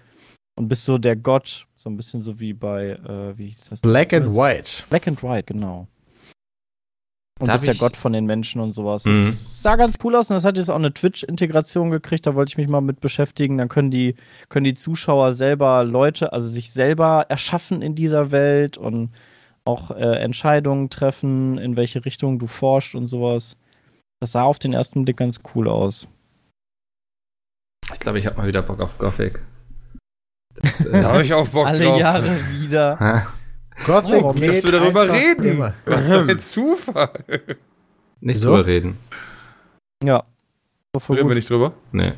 [0.58, 3.82] Und bist so der Gott, so ein bisschen so wie bei, äh, wie hieß das?
[3.82, 4.84] Black and White.
[4.90, 5.88] Black and White, genau.
[7.40, 9.06] Und Da bist ich- Gott von den Menschen und sowas.
[9.06, 9.26] Mhm.
[9.28, 12.50] Das sah ganz cool aus und das hat jetzt auch eine Twitch-Integration gekriegt, da wollte
[12.50, 13.58] ich mich mal mit beschäftigen.
[13.58, 14.16] Dann können die,
[14.50, 19.12] können die Zuschauer selber Leute, also sich selber erschaffen in dieser Welt und
[19.66, 23.58] auch äh, Entscheidungen treffen, in welche Richtung du forschst und sowas.
[24.20, 26.08] Das sah auf den ersten Blick ganz cool aus.
[27.94, 29.40] Ich glaube, ich habe mal wieder Bock auf Gothic.
[30.56, 32.00] Das, Da äh, habe ich auch Bock Alle drauf.
[32.00, 33.28] Jahre wieder.
[33.86, 35.44] Gothic warum geht Dass wir darüber reden.
[35.46, 35.74] Immer.
[35.86, 37.10] Was ein Zufall.
[37.28, 38.50] nicht Wieso?
[38.56, 38.98] drüber reden.
[40.04, 40.24] Ja.
[40.96, 41.36] So Reden wir gut.
[41.36, 41.74] nicht drüber?
[41.92, 42.14] Nee.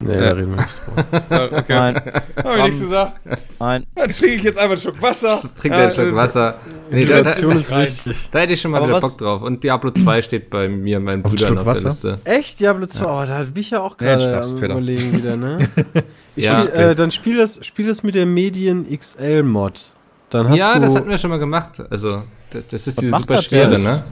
[0.00, 0.20] Nee, Ja.
[0.20, 1.22] da reden wir nicht drüber.
[1.30, 1.64] Ja, okay.
[1.68, 1.94] Nein,
[2.36, 3.20] Hab ich nichts gesagt.
[3.58, 3.86] nein.
[3.94, 5.40] Dann trinke ich jetzt einfach einen Schluck Wasser.
[5.60, 6.58] Trink einen Schluck Äh, Wasser.
[6.90, 8.28] Nee, da, da, ist wichtig.
[8.30, 9.42] da hätte ich schon mal Aber wieder was- Bock drauf.
[9.42, 11.80] Und Diablo 2 steht bei mir und Brüdern Schluck auf Wasser?
[11.82, 12.18] der Liste.
[12.24, 12.60] Echt?
[12.60, 13.04] Diablo 2?
[13.04, 14.70] Oh, da bin ich ja auch Nee, gerade Peter.
[14.72, 15.58] überlegen wieder, ne?
[16.36, 16.60] Ich Ja.
[16.60, 19.94] spiel, äh, dann spiel das, spiel das mit der Medien XL Mod.
[20.30, 21.80] Dann hast Ja, du, das hatten wir schon mal gemacht.
[21.90, 24.04] Also, das, das ist Was diese super schwere, ne?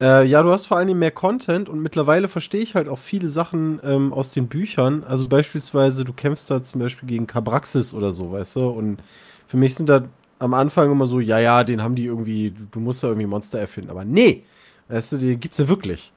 [0.00, 2.98] Äh, ja, du hast vor allen Dingen mehr Content und mittlerweile verstehe ich halt auch
[2.98, 5.02] viele Sachen ähm, aus den Büchern.
[5.02, 8.68] Also beispielsweise, du kämpfst da zum Beispiel gegen Kabraxis oder so, weißt du?
[8.68, 9.02] Und
[9.48, 10.04] für mich sind da
[10.38, 13.26] am Anfang immer so, ja, ja, den haben die irgendwie, du, du musst da irgendwie
[13.26, 13.90] Monster erfinden.
[13.90, 14.44] Aber nee,
[14.88, 16.12] weißt du, die gibt's ja wirklich.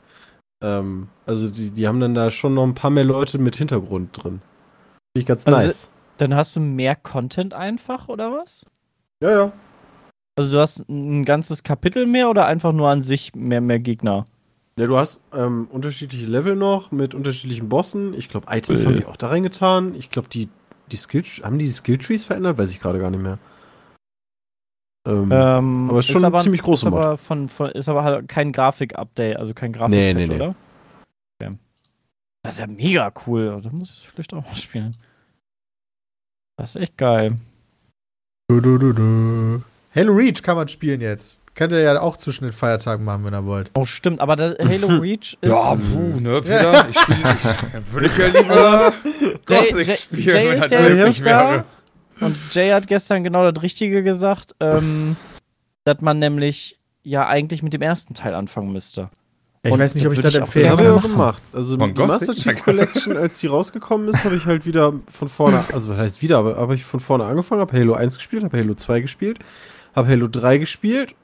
[0.64, 4.24] Ähm, also die, die haben dann da schon noch ein paar mehr Leute mit Hintergrund
[4.24, 4.42] drin.
[5.14, 5.92] Finde ich ganz Also nice.
[6.22, 8.64] Dann hast du mehr Content einfach, oder was?
[9.24, 9.52] Ja, ja.
[10.36, 14.26] Also du hast ein ganzes Kapitel mehr oder einfach nur an sich mehr, mehr Gegner?
[14.78, 18.14] Ja, du hast ähm, unterschiedliche Level noch mit unterschiedlichen Bossen.
[18.14, 18.86] Ich glaube, Items Äh.
[18.86, 19.96] haben die auch da reingetan.
[19.96, 20.48] Ich glaube, die,
[20.92, 22.60] die Skill haben die die Skilltrees verändert?
[22.60, 23.40] Weiß ich gerade gar nicht mehr.
[25.08, 28.28] Ähm, Ähm, aber ist schon ein ziemlich großer ist aber, von, von, ist aber halt
[28.28, 30.36] kein Grafik-Update, also kein grafik Nee, nee, nee.
[30.36, 30.54] oder?
[31.42, 31.58] Okay.
[32.44, 33.60] Das ist ja mega cool.
[33.64, 34.96] Da muss ich es vielleicht auch mal spielen.
[36.62, 37.38] Das ist echt geil.
[38.48, 39.64] Du, du, du, du.
[39.96, 41.42] Halo Reach kann man spielen jetzt.
[41.56, 43.72] Könnt ihr ja auch zwischen den Feiertagen machen, wenn ihr wollt.
[43.74, 45.50] Oh, stimmt, aber das Halo Reach ist.
[45.50, 46.88] Ja, puh, ne, Peter?
[46.88, 48.94] Ich spiele ich, würde ich ja lieber
[49.48, 51.66] Gothic Jay, spielen, Jay wenn ist das ja möglich nicht wäre.
[52.20, 55.16] Und Jay hat gestern genau das Richtige gesagt, ähm,
[55.84, 59.10] dass man nämlich ja eigentlich mit dem ersten Teil anfangen müsste.
[59.64, 61.12] Ich Und weiß nicht, ob ich das das ich Den empfehlen habe ich auch kann.
[61.12, 61.44] gemacht.
[61.54, 62.08] Also Von die Gothic?
[62.08, 65.98] Master Chief Collection, als die rausgekommen ist, habe ich halt wieder von vorne, also was
[65.98, 69.02] heißt wieder, aber habe ich von vorne angefangen, habe Halo 1 gespielt, habe Halo 2
[69.02, 69.40] gespielt,
[69.96, 71.16] habe Halo 3 gespielt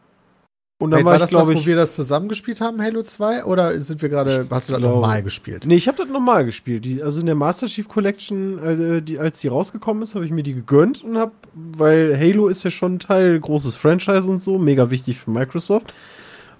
[0.80, 2.80] und dann Wait, war, war ich das das, glaube wo ich wir das zusammengespielt haben,
[2.82, 3.46] Halo 2?
[3.46, 5.66] Oder sind wir gerade, hast du das normal gespielt?
[5.66, 6.86] Nee, ich habe das normal gespielt.
[6.86, 10.32] Die, also in der Master Chief Collection, äh, die, als die rausgekommen ist, habe ich
[10.32, 14.38] mir die gegönnt und habe, weil Halo ist ja schon ein Teil, großes Franchise und
[14.38, 15.94] so, mega wichtig für Microsoft.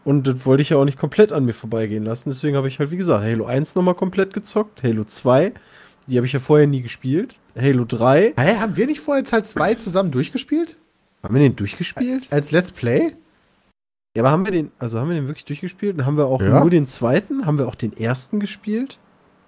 [0.08, 2.30] Und das wollte ich ja auch nicht komplett an mir vorbeigehen lassen.
[2.30, 4.82] Deswegen habe ich halt, wie gesagt, Halo 1 nochmal komplett gezockt.
[4.82, 5.52] Halo 2,
[6.08, 7.36] die habe ich ja vorher nie gespielt.
[7.60, 8.34] Halo 3.
[8.40, 10.78] Hä, haben wir nicht vorher Teil 2 zusammen durchgespielt?
[11.24, 12.28] Haben wir den durchgespielt?
[12.32, 13.18] Als Let's Play?
[14.16, 15.98] Ja, aber haben wir den, also haben wir den wirklich durchgespielt?
[15.98, 16.62] Und haben wir auch Ja.
[16.62, 17.46] nur den zweiten?
[17.46, 19.00] Haben wir auch den ersten gespielt?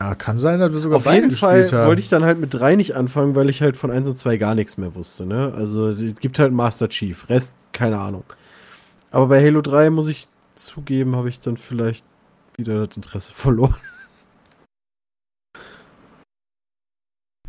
[0.02, 1.88] Ja, kann sein, dass wir sogar Auf beide jeden Fall gespielt haben.
[1.88, 4.36] wollte ich dann halt mit drei nicht anfangen, weil ich halt von 1 und 2
[4.36, 5.54] gar nichts mehr wusste, ne?
[5.56, 8.24] Also, es gibt halt Master Chief, Rest, keine Ahnung.
[9.12, 10.28] Aber bei Halo 3 muss ich
[10.66, 12.06] zugeben, habe ich dann vielleicht
[12.58, 13.76] wieder das Interesse verloren.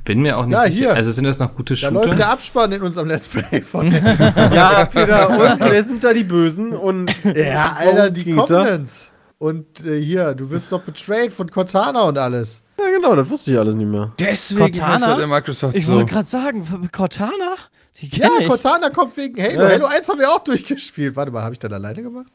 [0.05, 0.75] Bin mir auch nicht Ja, sicher.
[0.77, 0.95] hier.
[0.95, 1.93] Also sind das noch gute da Shooter?
[2.07, 3.93] läuft der Abspann in unserem Let's Play von.
[3.93, 6.73] ja, Peter, und wer sind da die Bösen?
[6.73, 8.37] Und ja, Alter, die da?
[8.43, 9.13] Covenants.
[9.39, 12.63] Und äh, hier, du wirst doch betrayed von Cortana und alles.
[12.79, 14.13] Ja, genau, das wusste ich alles nicht mehr.
[14.19, 14.93] Deswegen Cortana?
[14.95, 15.93] heißt das in Microsoft Ich so.
[15.95, 17.57] wollte gerade sagen, Cortana?
[18.01, 18.49] Ja, ich.
[18.49, 19.63] Cortana kommt wegen Halo.
[19.63, 19.69] Ja.
[19.69, 21.15] Halo 1 haben wir auch durchgespielt.
[21.17, 22.33] Warte mal, habe ich dann alleine gemacht?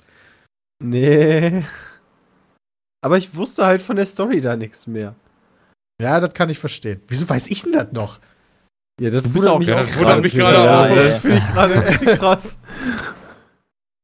[0.83, 1.63] Nee.
[3.01, 5.15] Aber ich wusste halt von der Story da nichts mehr.
[6.01, 7.01] Ja, das kann ich verstehen.
[7.07, 8.19] Wieso weiß ich denn das noch?
[8.99, 9.87] Ja, das auch Ja, krass.
[9.87, 10.89] das wundert mich gerade ja, auch.
[10.89, 12.57] Ja, das finde ich gerade ein bisschen krass.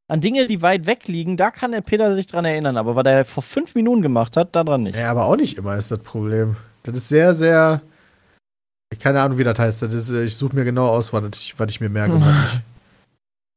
[0.08, 2.76] An Dinge, die weit weg liegen, da kann der Peter sich dran erinnern.
[2.78, 4.98] Aber was er vor fünf Minuten gemacht hat, daran nicht.
[4.98, 6.58] Ja, aber auch nicht immer ist das Problem.
[6.84, 7.82] Das ist sehr, sehr.
[9.00, 9.84] Keine Ahnung, wie das heißt.
[9.84, 12.14] Das ist, ich suche mir genau aus, was ich, was ich mir merke.
[12.20, 12.62] was nicht.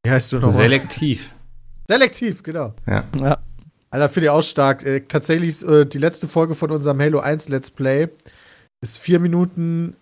[0.05, 0.53] Wie heißt du nochmal?
[0.53, 1.34] Selektiv.
[1.89, 2.75] Selektiv, genau.
[2.87, 3.39] Ja.
[3.91, 4.85] Alter, finde ich auch stark.
[4.85, 8.09] Äh, tatsächlich ist äh, die letzte Folge von unserem Halo 1 Let's Play
[8.81, 9.97] ist vier Minuten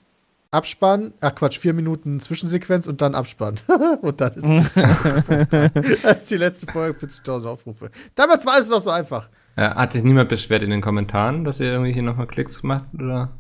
[0.51, 3.57] Abspann, ach Quatsch, vier Minuten Zwischensequenz und dann Abspann.
[4.03, 4.77] und dann ist,
[6.03, 7.91] das ist die letzte Folge, 40.000 Aufrufe.
[8.15, 9.29] Damals war es noch so einfach.
[9.57, 12.85] Äh, hat sich niemand beschwert in den Kommentaren, dass ihr irgendwie hier nochmal Klicks gemacht
[12.93, 13.31] habt, oder?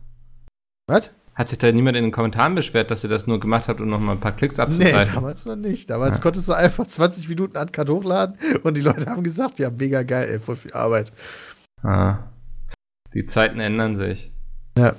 [0.87, 1.13] Was?
[1.35, 3.89] Hat sich da niemand in den Kommentaren beschwert, dass ihr das nur gemacht habt, um
[3.89, 5.15] nochmal ein paar Klicks Nee, abzugreifen?
[5.15, 5.89] damals noch nicht.
[5.89, 6.23] Damals Ja.
[6.23, 10.29] konntest du einfach 20 Minuten Uncut hochladen und die Leute haben gesagt, ja, mega geil,
[10.31, 11.13] ey, voll viel Arbeit.
[11.83, 12.19] ah.
[13.15, 14.33] Die Zeiten ändern sich.
[14.79, 14.95] Ja.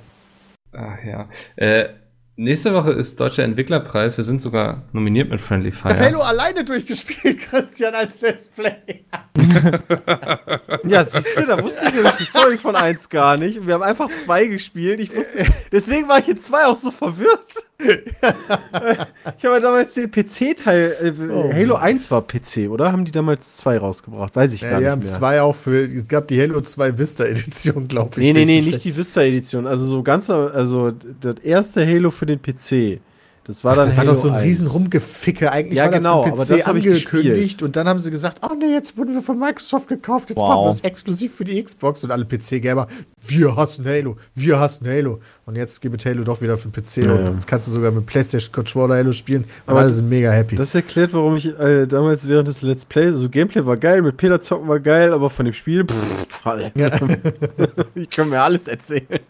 [0.72, 1.28] Ach ja.
[1.56, 1.88] Äh,
[2.36, 4.16] nächste Woche ist Deutscher Entwicklerpreis.
[4.16, 5.98] Wir sind sogar nominiert mit Friendly Fire.
[5.98, 9.04] Halo alleine durchgespielt, Christian, als Let's Play.
[10.84, 13.58] Ja, siehst du, da wusste ich nämlich die Story von 1 gar nicht.
[13.58, 15.00] Und wir haben einfach 2 gespielt.
[15.00, 17.64] Ich wusste, deswegen war ich in 2 auch so verwirrt.
[17.78, 20.96] Ich habe ja damals den PC-Teil.
[21.02, 21.52] Äh, Oh.
[21.52, 22.92] Halo 1 war PC, oder?
[22.92, 24.34] Haben die damals 2 rausgebracht?
[24.36, 25.08] Weiß ich Ja, gar die nicht haben mehr.
[25.08, 28.18] zwei auch für, es gab die Halo 2 Vista Edition, glaube ich.
[28.18, 29.66] Nee, nee, nee, nicht die Vista-Edition.
[29.66, 33.00] Also so ganz, also das erste Halo für den PC.
[33.46, 34.42] Das war Ach, dann das war Halo doch so ein 1.
[34.42, 35.52] riesen Rumgeficke.
[35.52, 38.72] Eigentlich Ja, war genau, das PC das angekündigt und dann haben sie gesagt, oh nee,
[38.72, 40.48] jetzt wurden wir von Microsoft gekauft, jetzt Wow.
[40.48, 42.88] machen wir es exklusiv für die Xbox und alle PC-Gamer,
[43.26, 45.20] wir hassen Halo, wir hassen Halo.
[45.44, 47.30] Und jetzt gibt Halo doch wieder für den PC Ja, und ja.
[47.32, 50.56] jetzt kannst du sogar mit PlayStation Controller Halo spielen und Aber alle sind mega happy.
[50.56, 54.16] Das erklärt, warum ich äh, damals während des Let's Plays, also Gameplay war geil, mit
[54.16, 56.46] Peter zocken war geil, aber von dem Spiel, pff,
[57.94, 59.20] ich kann mir alles erzählen.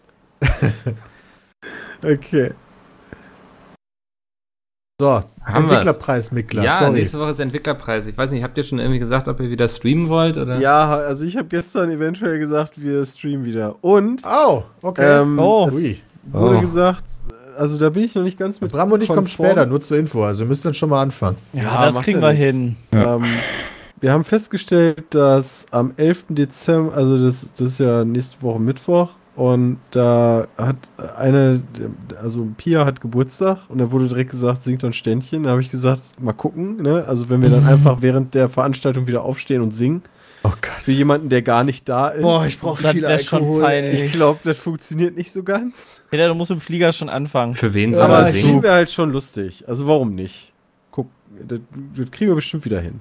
[2.05, 2.53] okay.
[5.01, 5.09] So,
[5.45, 5.65] Haben.
[5.65, 6.93] Entwicklerpreis, Miklas, ja, sorry.
[6.93, 8.07] nächste Woche ist Entwicklerpreis.
[8.07, 10.37] Ich weiß nicht, habt ihr schon irgendwie gesagt, ob ihr wieder streamen wollt?
[10.37, 10.61] Oder?
[10.61, 13.75] Ja, also ich habe gestern eventuell gesagt, wir streamen wieder.
[13.83, 15.23] Und Oh, okay.
[15.23, 15.67] ähm, Oh.
[15.67, 15.75] es
[16.33, 16.61] wurde Oh.
[16.61, 17.03] gesagt,
[17.59, 18.71] also da bin ich noch nicht ganz mit.
[18.71, 21.39] Bram und ich kommen später, nur zur Info, also wir müssen dann schon mal anfangen.
[21.55, 22.47] Ja, das macht kriegen ja wir nichts.
[22.55, 22.77] hin.
[22.93, 23.25] Ähm,
[24.01, 26.27] wir haben festgestellt, dass am 11.
[26.29, 30.77] Dezember, also das, das ist ja nächste Woche Mittwoch, und da hat
[31.19, 31.63] eine,
[32.23, 35.43] also Pia hat Geburtstag und da wurde direkt gesagt, singt doch ein Ständchen.
[35.45, 37.05] Da habe ich gesagt, mal gucken, ne?
[37.07, 40.03] Also wenn wir dann einfach während der Veranstaltung wieder aufstehen und singen.
[40.47, 40.87] Oh Für Gott.
[40.95, 42.21] jemanden, der gar nicht da ist.
[42.23, 43.63] Boah, ich brauche Das viel schon Alkohol.
[43.63, 44.01] peinlich.
[44.01, 44.07] ey.
[44.07, 46.03] ich glaube, das funktioniert nicht so ganz.
[46.11, 47.55] Peter, du musst im Flieger schon anfangen.
[47.55, 48.47] Für wen soll Aber er singen?
[48.47, 49.65] singen wäre halt schon lustig.
[49.67, 50.53] Also warum nicht?
[50.91, 51.09] Guck,
[51.49, 51.61] das,
[51.97, 53.01] das kriegen wir bestimmt wieder hin.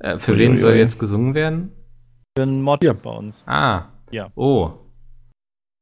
[0.00, 1.70] Äh, für wen soll jetzt gesungen werden?
[2.36, 2.92] Für einen Mod Ja.
[2.92, 3.44] bei uns.
[3.46, 3.84] Ah.
[4.10, 4.26] Ja.
[4.34, 4.72] Oh.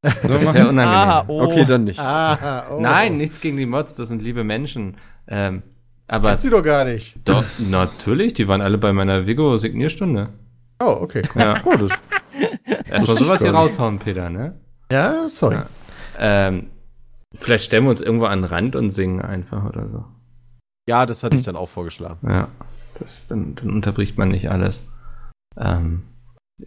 [0.02, 0.22] Das
[0.54, 0.78] wäre unangenehm.
[0.80, 1.42] Ah, oh.
[1.42, 1.98] Okay, dann nicht.
[2.00, 2.80] Ah, oh.
[2.80, 4.96] Nein, nichts gegen die Mods, das sind liebe Menschen.
[5.28, 5.62] Ähm,
[6.08, 7.16] aber Kennst du doch gar nicht.
[7.24, 10.30] doch, natürlich, die waren alle bei meiner Vigo-Signierstunde.
[10.80, 11.22] Oh, okay.
[11.34, 11.54] Ja.
[11.64, 11.90] Oh, das,
[12.90, 14.58] Erstmal sowas hier raushauen, Peter, ne?
[14.90, 15.56] Ja, sorry.
[15.56, 15.66] Ja.
[16.18, 16.66] Ähm,
[17.34, 20.04] vielleicht stellen wir uns irgendwo an den Rand und singen einfach oder so.
[20.88, 22.18] ja, das hatte ich dann auch vorgeschlagen.
[22.26, 22.48] Ja.
[22.98, 24.88] Das, dann, dann unterbricht man nicht alles.
[25.56, 26.04] Ähm,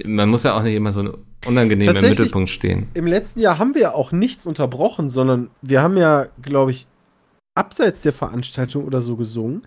[0.05, 2.87] man muss ja auch nicht immer so unangenehm im Mittelpunkt stehen.
[2.93, 6.87] Im letzten Jahr haben wir auch nichts unterbrochen, sondern wir haben ja, glaube ich,
[7.55, 9.63] abseits der Veranstaltung oder so gesungen.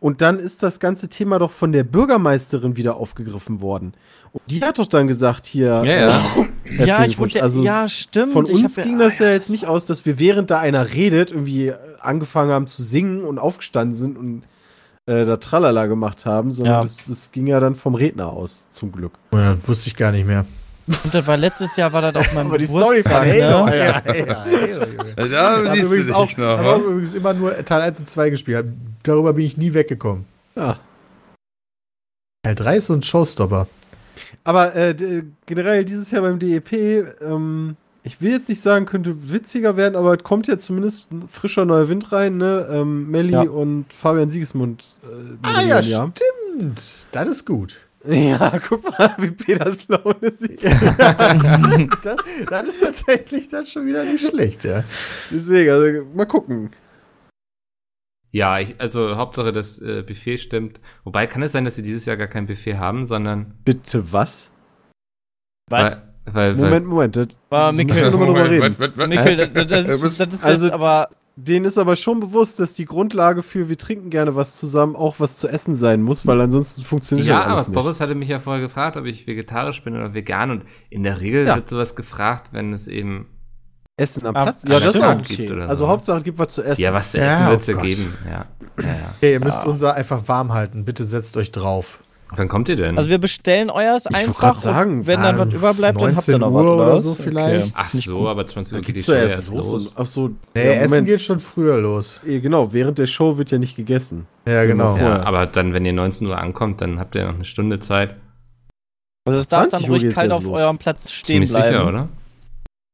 [0.00, 3.94] Und dann ist das ganze Thema doch von der Bürgermeisterin wieder aufgegriffen worden.
[4.32, 5.82] Und die hat doch dann gesagt, hier.
[5.84, 6.22] Ja, ja.
[6.64, 8.32] äh, Ja, ich wollte, also ja, stimmt.
[8.32, 11.72] von uns ging das ja jetzt nicht aus, dass wir während da einer redet, irgendwie
[12.00, 14.44] angefangen haben zu singen und aufgestanden sind und
[15.08, 16.82] äh, da Tralala gemacht haben, sondern Ja.
[16.82, 19.12] das, das ging ja dann vom Redner aus, zum Glück.
[19.32, 20.44] Ja, wusste ich gar nicht mehr.
[20.86, 23.66] Und das war letztes Jahr, war das auf meinem Aber die Story Geburtstag, von Halo,
[23.66, 23.72] ne?
[23.72, 24.04] Alter.
[24.04, 25.14] Halo, Halo, Junge.
[25.28, 26.58] Da übrigens auch, noch.
[26.58, 28.66] haben übrigens immer nur Teil 1 und 2 gespielt.
[29.02, 30.24] Darüber bin ich nie weggekommen.
[30.56, 30.78] Ja.
[32.42, 33.66] Teil 3 ist so ein Showstopper.
[34.44, 34.94] Aber äh,
[35.46, 36.72] generell dieses Jahr beim DEP,
[37.20, 37.76] ähm,
[38.08, 41.64] ich will jetzt nicht sagen, könnte witziger werden, aber es kommt ja zumindest ein frischer
[41.64, 42.66] neuer Wind rein, ne?
[42.70, 43.42] Ähm, Melli Ja.
[43.42, 44.84] und Fabian Siegesmund.
[45.04, 47.06] Äh, Ah ja, moderieren, stimmt.
[47.12, 47.80] Das ist gut.
[48.04, 50.64] Ja, guck mal, wie Peters Laune sieht.
[50.64, 52.16] das,
[52.48, 54.82] das ist tatsächlich dann schon wieder nicht schlecht, ja.
[55.30, 56.70] Deswegen, also mal gucken.
[58.30, 60.80] Ja, ich, also Hauptsache das äh, Buffet stimmt.
[61.04, 64.50] Wobei kann es sein, dass sie dieses Jahr gar kein Buffet haben, sondern Bitte was?
[65.70, 65.98] Was?
[66.32, 67.16] Weil, weil, Moment, Moment.
[67.16, 68.76] Das, War Mikkel- müssen wir nochmal drüber reden.
[68.78, 69.08] Was, was, was?
[69.08, 71.08] Mikkel, das, das, ist, das ist Also- aber.
[71.40, 75.20] Denen ist aber schon bewusst, dass die Grundlage für wir trinken gerne was zusammen auch
[75.20, 77.74] was zu essen sein muss, weil ansonsten funktioniert ja, das alles aber nicht.
[77.84, 81.20] Boris hatte mich ja vorher gefragt, ob ich vegetarisch bin oder vegan und in der
[81.20, 81.54] Regel Ja.
[81.54, 83.26] wird sowas gefragt, wenn es eben
[83.96, 84.64] Essen am Ah, Platz?
[84.66, 85.04] ja, Ja, das ist stimmt.
[85.06, 85.36] auch okay.
[85.36, 85.68] Gibt oder so.
[85.70, 86.82] Also Hauptsache, es gibt was zu essen.
[86.82, 87.84] ja was zu Ja, essen oh wird es ja Gott.
[87.84, 88.14] geben.
[88.24, 88.30] Ja.
[88.82, 88.94] Ja, ja.
[89.18, 90.84] Okay, ihr müsst unser einfach warm halten.
[90.84, 92.02] Bitte setzt euch drauf.
[92.36, 92.98] Wann kommt ihr denn?
[92.98, 94.38] Also wir bestellen euers wollte einfach.
[94.38, 96.86] grad sagen, und wenn dann ah, was überbleibt, dann habt ihr 19 noch Uhr was.
[96.86, 97.72] oder so vielleicht.
[97.76, 99.70] Ach nicht so, aber 20 Uhr geht die Show ja erst los.
[99.70, 99.92] los.
[99.96, 102.20] Ach so, Nee, ja, Essen geht schon früher los.
[102.26, 104.26] Eh, Genau, während der Show wird ja nicht gegessen.
[104.46, 104.96] Ja, genau.
[104.98, 108.14] Ja, aber dann, wenn ihr 19 Uhr ankommt, dann habt ihr noch eine Stunde Zeit.
[109.26, 110.58] Also es darf dann 20 Uhr ruhig kalt auf los.
[110.58, 111.66] eurem Platz stehen Ziemlich bleiben.
[111.66, 112.08] sicher, oder?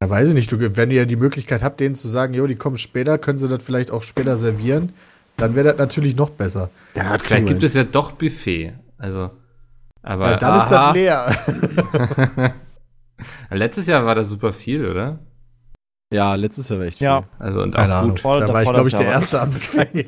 [0.01, 0.51] Ja, weiß ich nicht.
[0.51, 3.47] Du, wenn ihr die Möglichkeit habt, denen zu sagen, jo, die kommen später, können sie
[3.47, 4.93] das vielleicht auch später servieren,
[5.37, 6.69] dann wäre das natürlich noch besser.
[6.95, 8.73] Ja, Vielleicht gibt es ja doch Buffet.
[8.97, 9.31] Also,
[10.01, 10.87] aber Ja, dann ist aha.
[10.87, 11.35] das leer.
[13.51, 15.19] letztes Jahr war da super viel, oder?
[16.13, 17.23] Ja, letztes Jahr war echt Ja.
[17.23, 17.29] viel.
[17.39, 18.11] Also und Keine auch Ahnung.
[18.11, 18.19] gut.
[18.21, 19.89] Vor- Da war ich, glaube ich, der Erste am Buffet.
[19.93, 20.05] nee,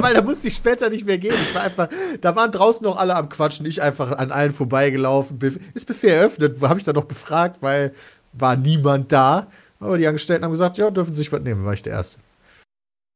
[0.00, 1.34] weil da musste ich später nicht mehr gehen.
[1.34, 1.88] Ich war einfach,
[2.20, 3.64] da waren draußen noch alle am Quatschen.
[3.66, 5.38] Ich einfach an allen vorbeigelaufen.
[5.74, 6.60] Ist Buffet eröffnet?
[6.62, 7.94] Habe ich dann noch befragt, weil
[8.32, 9.46] war niemand da.
[9.80, 11.64] Aber die Angestellten haben gesagt, ja, dürfen Sie sich was nehmen.
[11.64, 12.20] War ich der Erste.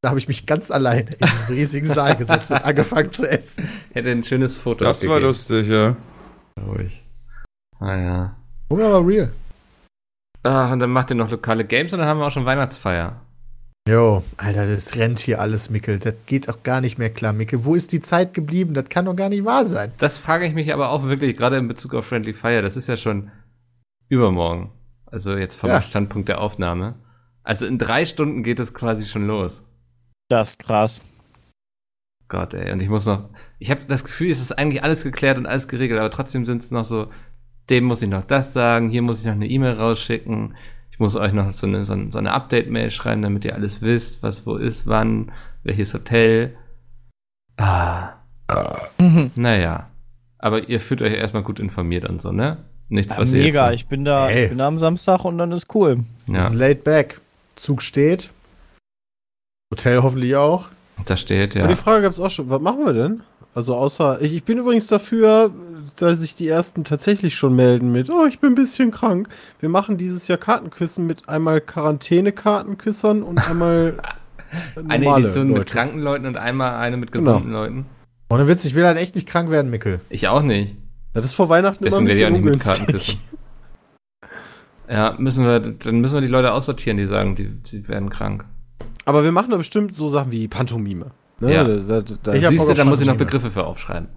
[0.05, 3.67] Da habe ich mich ganz alleine in diesen riesigen Saal gesetzt und angefangen zu essen.
[3.91, 5.95] Hätte ein schönes Foto Das war abgegeben, lustig, ja.
[6.79, 7.03] ich.
[7.79, 8.35] Ah ja.
[8.69, 9.31] Hunger war real.
[10.43, 13.19] Ah, und dann macht ihr noch lokale Games und dann haben wir auch schon Weihnachtsfeier.
[13.89, 15.97] Jo, Alter, das rennt hier alles, Mickel.
[15.97, 17.65] Das geht auch gar nicht mehr klar, Mickel.
[17.65, 18.75] Wo ist die Zeit geblieben?
[18.75, 19.91] Das kann doch gar nicht wahr sein.
[19.97, 22.61] Das frage ich mich aber auch wirklich, gerade in Bezug auf Friendly Fire.
[22.61, 23.31] Das ist ja schon
[24.07, 24.69] übermorgen.
[25.07, 25.81] Also jetzt vom Ja.
[25.81, 26.93] Standpunkt der Aufnahme.
[27.41, 29.63] Also in drei Stunden geht es quasi schon los.
[30.29, 31.01] Das ist krass.
[32.27, 32.71] Gott, ey.
[32.71, 33.29] Und ich muss noch.
[33.59, 36.61] Ich habe das Gefühl, es ist eigentlich alles geklärt und alles geregelt, aber trotzdem sind
[36.61, 37.09] es noch so,
[37.69, 40.55] dem muss ich noch das sagen, hier muss ich noch eine E-Mail rausschicken.
[40.91, 44.45] Ich muss euch noch so eine, so eine, Update-Mail schreiben, damit ihr alles wisst, was
[44.47, 45.31] wo ist, wann,
[45.63, 46.55] welches Hotel.
[47.57, 48.13] Ah.
[49.35, 49.89] Naja.
[50.37, 52.57] Aber ihr fühlt euch erstmal gut informiert und so, ne?
[52.87, 53.81] Nichts, Ja, was ihr mega, jetzt.
[53.81, 54.43] ich bin da, Ey.
[54.43, 56.03] ich bin da am Samstag und dann ist cool.
[56.27, 57.19] Ja, sind laid back.
[57.55, 58.31] Zug steht.
[59.71, 60.69] Hotel hoffentlich auch.
[61.05, 61.67] da steht, Aber ja.
[61.69, 63.21] die Frage gab es auch schon, was machen wir denn?
[63.53, 65.49] Also außer, ich, ich bin übrigens dafür,
[65.95, 69.29] dass sich die ersten tatsächlich schon melden mit, oh, ich bin ein bisschen krank.
[69.59, 73.97] Wir machen dieses Jahr Kartenküssen mit einmal Quarantäne-Kartenküssern und einmal
[74.75, 75.71] Eine normale Edition mit Leute.
[75.71, 77.25] kranken Leuten und einmal eine mit Genau.
[77.33, 77.85] gesunden Leuten.
[78.29, 79.99] Ohne Witz, ich will halt echt nicht krank werden, Mickel.
[80.09, 80.75] Ich auch nicht.
[81.13, 83.19] Das ist vor Weihnachten Deswegen immer werde ich auch ein nicht bisschen mit Karten ungünstig.
[84.19, 84.31] küssen.
[84.89, 88.45] Ja, müssen wir, dann müssen wir die Leute aussortieren, die sagen, die, sie werden krank.
[89.05, 91.11] Aber wir machen da bestimmt so Sachen wie Pantomime.
[91.39, 91.53] Ne?
[91.53, 91.63] Ja.
[91.63, 93.17] Da, da, da, Ich Siehst du, da muss ich noch.
[93.17, 94.09] Begriffe für aufschreiben.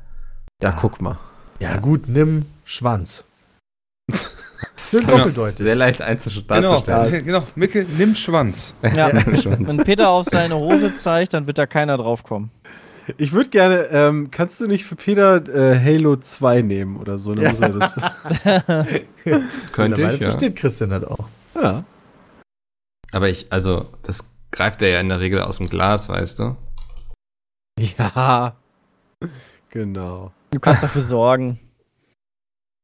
[0.63, 1.19] ja, guck mal.
[1.61, 3.25] Ja, gut, nimm Schwanz.
[4.77, 5.19] Sind Genau.
[5.19, 5.59] doppeldeutig.
[5.59, 7.25] Sehr leicht einzusch- Genau, darzustellen.
[7.27, 7.43] genau.
[7.57, 8.75] Mikkel, nimm Schwanz.
[8.97, 9.11] Ja.
[9.15, 12.51] Wenn Peter auf seine Hose zeigt, dann wird da keiner draufkommen.
[13.19, 17.35] Ich würde gerne, ähm, kannst du nicht für Peter äh, Halo 2 nehmen oder so?
[17.35, 17.51] Dann Ja.
[17.51, 17.97] muss er das.
[19.73, 20.31] Könnte ich, ja.
[20.31, 21.27] versteht Christian das auch.
[21.55, 21.85] ja.
[23.13, 26.57] Aber ich, also, das greift er ja in der Regel aus dem Glas, weißt du?
[27.99, 28.57] Ja.
[29.71, 30.33] Genau.
[30.51, 31.59] Du kannst dafür sorgen.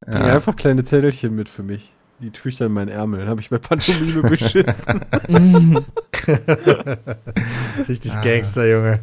[0.07, 0.21] Ja.
[0.21, 1.91] Einfach kleine Zettelchen mit für mich.
[2.21, 3.21] Die tue ich dann in meinen Ärmel.
[3.21, 5.01] Dann habe ich bei Pantomime beschissen.
[7.89, 8.21] Richtig Ah.
[8.21, 9.01] Gangster, Junge.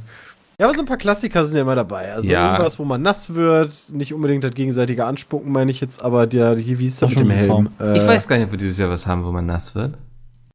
[0.60, 2.13] Ja, aber so ein paar Klassiker sind ja immer dabei.
[2.13, 2.52] Also Ja.
[2.52, 3.74] irgendwas, wo man nass wird.
[3.93, 7.19] Nicht unbedingt das gegenseitige Anspucken, meine ich jetzt, aber der, hier, wie ist das Doch
[7.19, 7.69] mit dem Helm?
[7.80, 9.97] Äh, ich weiß gar nicht, ob wir dieses Jahr was haben, wo man nass wird.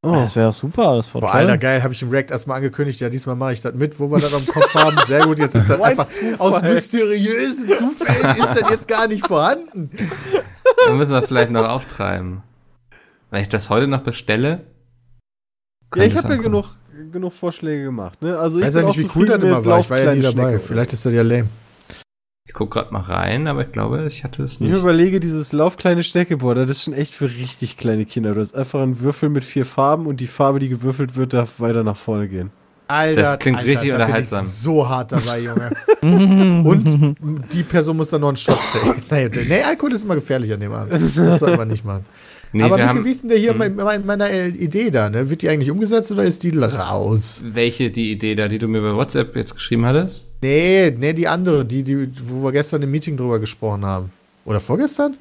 [0.07, 0.13] Oh.
[0.13, 1.41] Das wäre super, das war Boah, toll.
[1.41, 3.01] Alter, geil, habe ich im React erstmal angekündigt.
[3.01, 4.97] Ja, diesmal mache ich das mit, wo wir das am Kopf haben.
[5.05, 6.37] Sehr gut, jetzt ist das einfach Zufall.
[6.39, 9.91] aus mysteriösen Zufällen ist das jetzt gar nicht vorhanden.
[10.87, 12.45] Dann müssen wir vielleicht noch auftreiben.
[13.33, 14.61] Wenn ich das heute noch bestelle.
[15.97, 16.77] Ja, ich habe ja genug,
[17.11, 18.23] genug Vorschläge gemacht.
[18.23, 18.39] Ne?
[18.39, 19.81] Also ich weiß ja nicht, auch wie cool das immer war.
[19.81, 20.51] Ich war ja nie dabei.
[20.51, 20.59] Schnecke.
[20.61, 21.49] Vielleicht ist das ja lame.
[22.47, 24.73] Ich guck gerade mal rein, aber ich glaube, ich hatte es Ich nicht.
[24.81, 28.35] überlege, dieses laufkleine Steckeboard, das ist schon echt für richtig kleine Kinder.
[28.35, 31.59] Du hast einfach einen Würfel mit vier Farben und die Farbe, die gewürfelt wird, darf
[31.61, 32.51] weiter nach vorne gehen.
[32.89, 34.41] Alter, Das klingt Alter, richtig da bin unterhaltsam.
[34.43, 35.71] Ich so hart dabei, Junge.
[36.65, 37.17] Und
[37.53, 39.03] die Person muss dann noch einen Shot trinken.
[39.11, 40.93] Nee, nee, Alkohol ist immer gefährlich an dem Abend.
[41.17, 42.05] Das soll man nicht machen.
[42.53, 45.11] Nee, Aber wie ist denn der hier mit mein, meiner Idee da?
[45.11, 45.29] Ne?
[45.29, 47.43] Wird die eigentlich umgesetzt oder ist die raus?
[47.45, 50.25] welche die Idee da, die du mir bei WhatsApp jetzt geschrieben hattest?
[50.43, 54.11] Nee, nee, die andere, die, die, wo wir gestern im Meeting drüber gesprochen haben.
[54.45, 55.17] Oder vorgestern?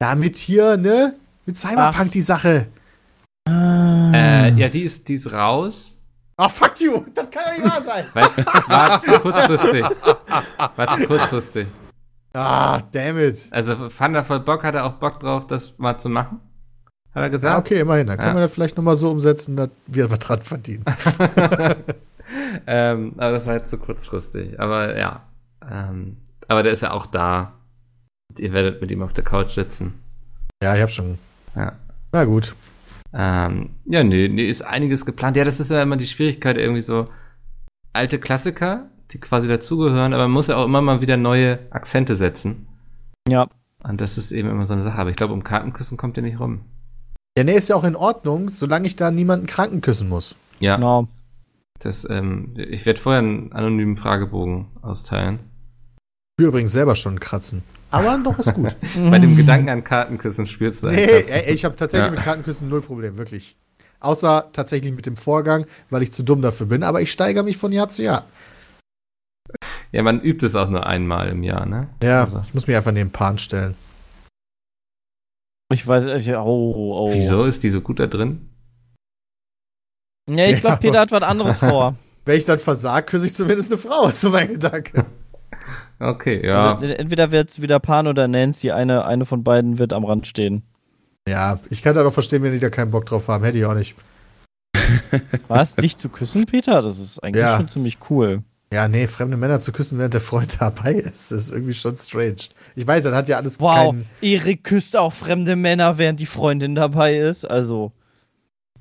[0.00, 1.14] Damit hier, ne?
[1.46, 2.66] Mit Cyberpunk die Sache.
[3.48, 5.96] Äh, ja, die ist, die ist raus,
[6.36, 7.04] Ah, fuck you!
[7.14, 8.06] Das kann doch nicht wahr sein!
[8.14, 9.84] weil es war zu kurzfristig.
[10.76, 11.66] War zu kurzfristig.
[12.34, 13.48] Ah, damn it.
[13.50, 16.40] Also fand er voll Bock, hat er auch Bock drauf, das mal zu machen?
[17.14, 17.58] Hat er Ja, gesagt?
[17.66, 18.06] okay, immerhin.
[18.06, 18.36] Dann können Ja.
[18.36, 20.84] wir das vielleicht nochmal so umsetzen, dass wir was dran verdienen.
[22.66, 24.58] ähm, aber das war jetzt zu kurzfristig.
[24.60, 25.22] Aber ja.
[25.70, 26.16] Ähm,
[26.48, 27.52] aber der ist ja auch da.
[28.30, 30.00] Und ihr werdet mit ihm auf der Couch sitzen.
[30.62, 31.18] Ja, ich hab schon.
[31.54, 31.72] Ja.
[32.12, 32.54] Na gut.
[33.12, 35.36] Ähm, ja, nee, nee, ist einiges geplant.
[35.36, 37.08] Ja, das ist ja immer die Schwierigkeit, irgendwie so
[37.92, 42.16] alte Klassiker, die quasi dazugehören, aber man muss ja auch immer mal wieder neue Akzente
[42.16, 42.66] setzen.
[43.28, 43.48] Ja.
[43.82, 44.98] Und das ist eben immer so eine Sache.
[44.98, 46.60] Aber ich glaube, um Kartenküssen kommt ihr nicht rum.
[47.36, 50.36] Ja, nee, ist ja auch in Ordnung, solange ich da niemanden kranken küssen muss.
[50.60, 51.08] Ja, Genau.
[51.80, 55.40] das, ähm, ich werde vorher einen anonymen Fragebogen austeilen.
[56.38, 57.62] Ich übrigens selber schon kratzen.
[57.90, 58.74] Aber doch ist gut.
[59.10, 62.14] Bei dem Gedanken an Kartenküssen spielst du nee, ey, ich habe tatsächlich Ja.
[62.14, 63.56] mit Krankenküssen null Problem, wirklich.
[64.00, 66.82] Außer tatsächlich mit dem Vorgang, weil ich zu dumm dafür bin.
[66.82, 68.24] Aber ich steigere mich von Jahr zu Jahr.
[69.92, 71.88] Ja, man übt es auch nur einmal im Jahr, ne?
[72.02, 72.40] Ja, Also.
[72.44, 73.74] ich muss mich einfach neben Pan stellen.
[75.72, 76.74] Ich weiß, ich, oh,
[77.08, 77.10] oh.
[77.12, 78.48] Wieso ist die so gut da drin?
[80.30, 80.80] Ja, ich glaube, Ja.
[80.80, 81.96] Peter hat was anderes vor.
[82.24, 85.04] Wenn ich dann versag, küsse ich zumindest eine Frau, ist so mein Gedanke.
[85.98, 86.74] Okay, ja.
[86.74, 90.26] Also, entweder wird es wieder Pan oder Nancy, eine, eine von beiden wird am Rand
[90.26, 90.62] stehen.
[91.28, 93.44] Ja, ich kann da doch verstehen, wenn die da keinen Bock drauf haben.
[93.44, 93.94] Hätte ich auch nicht.
[95.46, 95.76] Was?
[95.76, 96.82] Dich zu küssen, Peter?
[96.82, 97.56] Das ist eigentlich Ja.
[97.56, 98.42] schon ziemlich cool.
[98.72, 101.94] Ja, nee, fremde Männer zu küssen, während der Freund dabei ist, das ist irgendwie schon
[101.96, 102.36] strange.
[102.74, 104.06] Ich weiß, dann hat ja alles Wow, keinen.
[104.22, 107.44] Erik küsst auch fremde Männer, während die Freundin dabei ist.
[107.44, 107.92] Also,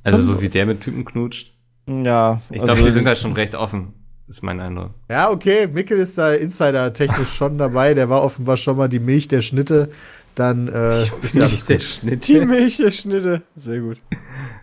[0.03, 1.53] Also so wie der mit Typen knutscht.
[1.87, 2.41] ja.
[2.49, 3.93] Ich also, glaube, die sind halt schon recht offen.
[4.27, 4.91] Ist mein Eindruck.
[5.09, 7.93] Ja, okay, Mikkel ist da insider-technisch schon dabei.
[7.93, 9.91] Der war offenbar schon mal die Milch der Schnitte.
[10.35, 11.83] Dann äh, ist ja alles Der gut.
[11.85, 12.27] Schnitt.
[12.29, 13.41] Die Milchschnitte.
[13.57, 13.97] Sehr gut.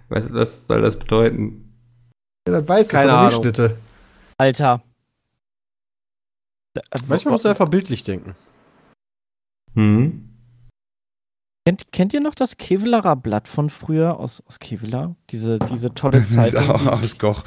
[0.09, 1.75] Was, was soll das bedeuten?
[2.49, 3.43] Ja, das weißt du Keine von der Ahnung.
[3.43, 3.77] Milchschnitte.
[4.39, 4.83] Alter.
[7.07, 8.35] Manchmal muss er einfach bildlich denken.
[9.75, 10.25] Hm?
[11.67, 15.17] Kennt, kennt ihr noch das Kevelarer Blatt von früher aus, aus Kevlar?
[15.29, 17.45] Diese, diese tolle Zeitung, Aus Koch.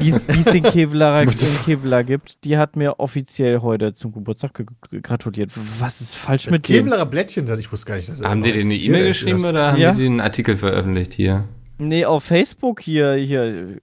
[0.00, 2.42] die es die in Kevelarer in Kevlar gibt.
[2.44, 5.50] Die hat mir offiziell heute zum Geburtstag ge ge- gratuliert.
[5.78, 6.86] Was ist falsch mit dem?
[6.86, 8.08] Kevlerer Blättchen, das- ich wusste gar nicht.
[8.08, 9.92] dass das Haben die dir eine E-Mail geschrieben oder haben Ja.
[9.92, 11.46] die den Artikel veröffentlicht hier?
[11.76, 13.78] Nee, auf Facebook hier, hier.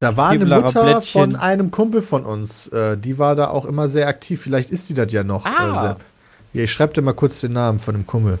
[0.00, 3.88] Da war eine Mutter von einem Kumpel von uns, äh, die war da auch immer
[3.88, 4.40] sehr aktiv.
[4.40, 5.96] Vielleicht ist die das ja noch, äh, ah.
[6.52, 8.38] Äh, ja, ich schreibe dir mal kurz den Namen von dem Kumpel.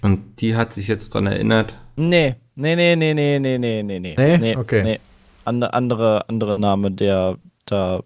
[0.00, 1.76] Und die hat sich jetzt dran erinnert?
[1.96, 4.14] Nee, nee, nee, nee, nee, nee, nee, nee.
[4.16, 4.38] Nee?
[4.38, 4.82] nee okay.
[4.82, 5.00] Nee.
[5.44, 8.02] And, andere, andere Name, der da,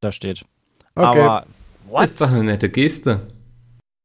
[0.00, 0.44] da steht.
[0.94, 1.20] Okay.
[1.20, 1.46] Aber,
[1.88, 2.04] what?
[2.04, 3.20] Ist doch eine nette Geste.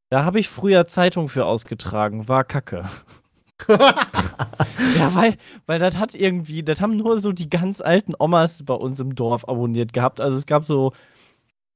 [0.09, 2.85] Da habe ich früher Zeitung für ausgetragen, war kacke.
[4.97, 8.73] ja, weil, weil das hat irgendwie, das haben nur so die ganz alten Omas bei
[8.73, 10.21] uns im Dorf abonniert gehabt.
[10.21, 10.93] Also es gab so,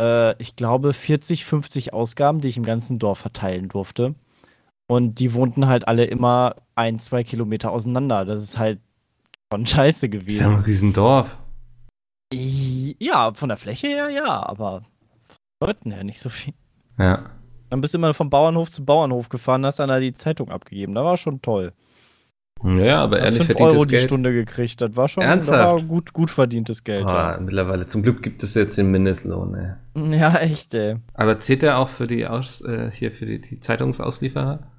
[0.02, 4.16] äh, ich glaube, 40, 50 Ausgaben, die ich im ganzen Dorf verteilen durfte.
[4.88, 8.24] Und die wohnten halt alle immer ein, zwei Kilometer auseinander.
[8.26, 8.80] Das ist halt
[9.52, 10.46] schon scheiße Ist ja gewesen.
[10.46, 11.38] ein Riesendorf.
[12.34, 14.82] Ja, von der Fläche her ja, aber
[15.60, 16.54] von Leuten her nicht so viel.
[16.98, 17.30] Ja.
[17.70, 20.96] Dann bist du immer vom Bauernhof zu Bauernhof gefahren, hast dann da die Zeitung abgegeben.
[20.96, 21.74] Das war schon toll.
[22.64, 24.04] Ja, aber ehrlich 5 verdientes Euro die Geld.
[24.04, 24.82] Stunde gekriegt.
[24.82, 25.60] Das war schon Ernsthaft?
[25.60, 27.06] War gut, gut verdientes Geld.
[27.06, 27.86] Ah, mittlerweile.
[27.86, 29.54] Zum Glück gibt es jetzt den Mindestlohn.
[29.54, 30.12] Ey.
[30.12, 30.18] Ja.
[30.34, 30.96] ja, echt, ey.
[31.14, 34.72] Aber zählt der auch für die Aus, äh, hier für die, die Zeitungsauslieferer?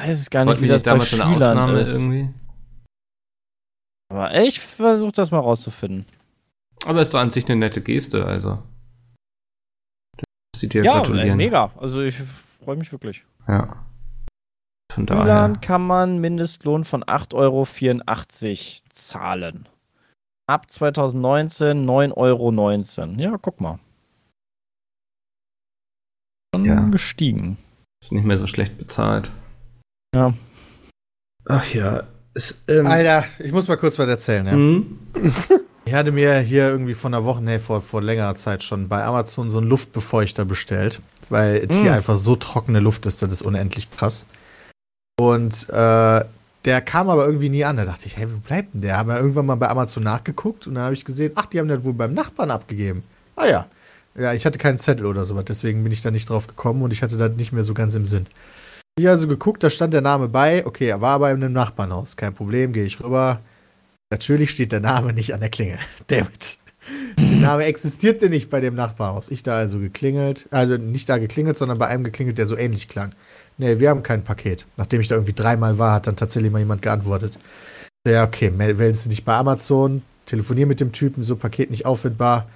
[0.00, 1.94] Ich weiß es gar nicht, Wollten wie das bei damals so eine Schülern Ausnahme ist.
[1.94, 2.30] irgendwie?
[4.08, 6.06] Aber ich versuche das mal rauszufinden.
[6.86, 8.58] Aber ist doch an sich eine nette Geste, also.
[10.60, 11.36] Sieht dir Ja, gratulieren.
[11.36, 11.70] mega.
[11.76, 13.24] Also ich freue mich wirklich.
[13.48, 13.84] Ja.
[14.92, 15.56] Von daher.
[15.60, 17.66] kann man Mindestlohn von 8,84 Euro
[18.90, 19.68] zahlen.
[20.48, 23.20] Ab 2019 9,19 Euro.
[23.20, 23.78] Ja, guck mal.
[26.54, 26.80] Schon Ja.
[26.88, 27.56] gestiegen.
[28.02, 29.30] Ist nicht mehr so schlecht bezahlt.
[30.14, 30.34] Ja.
[31.48, 32.02] Ach ja.
[32.34, 34.46] Ist, ähm, Alter, ich muss mal kurz was erzählen.
[34.46, 34.52] Ja.
[34.52, 34.98] hm?
[35.86, 39.02] Ich hatte mir hier irgendwie von einer Woche, nee, vor, vor längerer Zeit schon bei
[39.04, 41.00] Amazon so einen Luftbefeuchter bestellt,
[41.30, 41.94] weil es hier Mm.
[41.94, 44.24] einfach so trockene Luft ist, das ist unendlich krass.
[45.18, 46.24] Und äh,
[46.64, 47.76] der kam aber irgendwie nie an.
[47.76, 48.98] Da dachte ich, hey, wo bleibt denn der?
[48.98, 51.68] Haben wir irgendwann mal bei Amazon nachgeguckt und dann habe ich gesehen, ach, die haben
[51.68, 53.02] das wohl beim Nachbarn abgegeben.
[53.36, 53.66] Ah ja.
[54.16, 56.92] Ja, ich hatte keinen Zettel oder sowas, deswegen bin ich da nicht drauf gekommen und
[56.92, 58.26] ich hatte das nicht mehr so ganz im Sinn.
[58.98, 60.66] Ich also geguckt, da stand der Name bei.
[60.66, 62.16] Okay, er war bei einem Nachbarnhaus.
[62.16, 63.40] Kein Problem, gehe ich rüber.
[64.10, 65.78] Natürlich steht der Name nicht an der Klingel.
[66.08, 66.58] David.
[67.18, 69.30] Der Name existierte nicht bei dem Nachbarhaus.
[69.30, 72.88] Ich da also geklingelt, also nicht da geklingelt, sondern bei einem geklingelt, der so ähnlich
[72.88, 73.14] klang.
[73.58, 74.66] Nee, wir haben kein Paket.
[74.76, 77.38] Nachdem ich da irgendwie dreimal war, hat dann tatsächlich mal jemand geantwortet.
[78.08, 81.86] Ja, okay, mel- meldest du dich bei Amazon, telefonier mit dem Typen, so Paket nicht
[81.86, 82.48] auffindbar.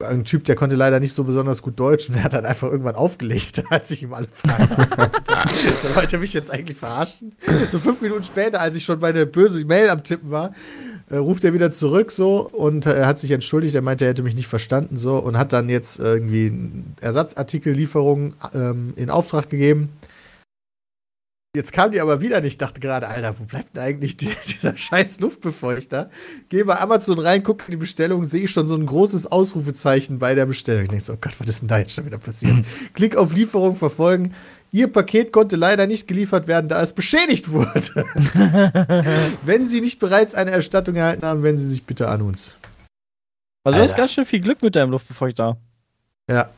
[0.00, 2.70] Ein Typ, der konnte leider nicht so besonders gut Deutsch und der hat dann einfach
[2.70, 5.50] irgendwann aufgelegt, als ich ihm alle Fragen beantwortet habe.
[5.82, 7.34] Da wollte er mich jetzt eigentlich verarschen.
[7.70, 10.52] So fünf Minuten später, als ich schon bei der böse Mail am Tippen war,
[11.10, 13.74] äh, ruft er wieder zurück so und äh, er hat sich entschuldigt.
[13.74, 18.34] Er meinte, er hätte mich nicht verstanden so und hat dann jetzt irgendwie eine Ersatzartikellieferung
[18.54, 19.90] ähm, in Auftrag gegeben.
[21.56, 22.52] Jetzt kam die aber wieder nicht.
[22.52, 26.08] Ich dachte gerade, Alter, wo bleibt denn eigentlich die, dieser scheiß Luftbefeuchter?
[26.48, 30.20] Gehe bei Amazon rein, gucke in die Bestellung, sehe ich schon so ein großes Ausrufezeichen
[30.20, 30.84] bei der Bestellung.
[30.84, 32.64] Ich denke so, oh Gott, was ist denn da jetzt schon wieder passiert?
[32.94, 34.32] Klick auf Lieferung verfolgen.
[34.70, 38.04] Ihr Paket konnte leider nicht geliefert werden, da es beschädigt wurde.
[39.44, 42.54] Wenn Sie nicht bereits eine Erstattung erhalten haben, wenden Sie sich bitte an uns.
[43.64, 45.58] Also du hast ganz schön viel Glück mit deinem Luftbefeuchter.
[46.30, 46.48] Ja.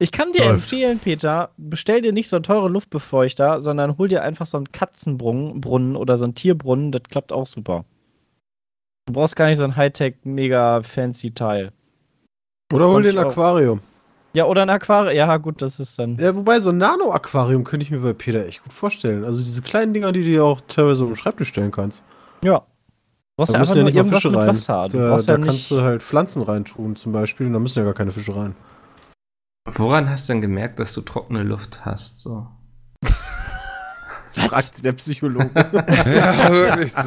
[0.00, 0.52] Ich kann dir Läuft.
[0.72, 4.70] empfehlen, Peter, bestell dir nicht so einen teuren Luftbefeuchter, sondern hol dir einfach so einen
[4.70, 7.84] Katzenbrunnen Brunnen oder so einen Tierbrunnen, das klappt auch super.
[9.06, 11.72] Du brauchst gar nicht so ein Hightech, mega fancy Teil.
[12.72, 13.18] Oder hol dir ein.
[13.18, 13.80] Aquarium.
[14.34, 15.16] Ja, oder ein Aquarium.
[15.16, 16.16] Ja, gut, das ist dann.
[16.18, 19.24] Ja, wobei so ein Nano-Aquarium könnte ich mir bei Peter echt gut vorstellen.
[19.24, 22.04] Also diese kleinen Dinger, die du dir auch teilweise auf den Schreibtisch stellen kannst.
[22.44, 22.58] Ja.
[22.60, 22.64] Du
[23.38, 24.48] brauchst Da ja einfach müssen ja nur nicht mal irgendwas Fische rein.
[24.48, 24.88] Wasser.
[24.92, 25.70] Du Da, brauchst da ja kannst nicht.
[25.72, 28.54] du halt Pflanzen reintun zum Beispiel und da müssen ja gar keine Fische rein.
[29.74, 32.18] Woran hast du denn gemerkt, dass du trockene Luft hast?
[32.18, 32.48] So.
[34.30, 35.50] Fragt der Psychologe.
[35.54, 37.02] Ja, wirklich so.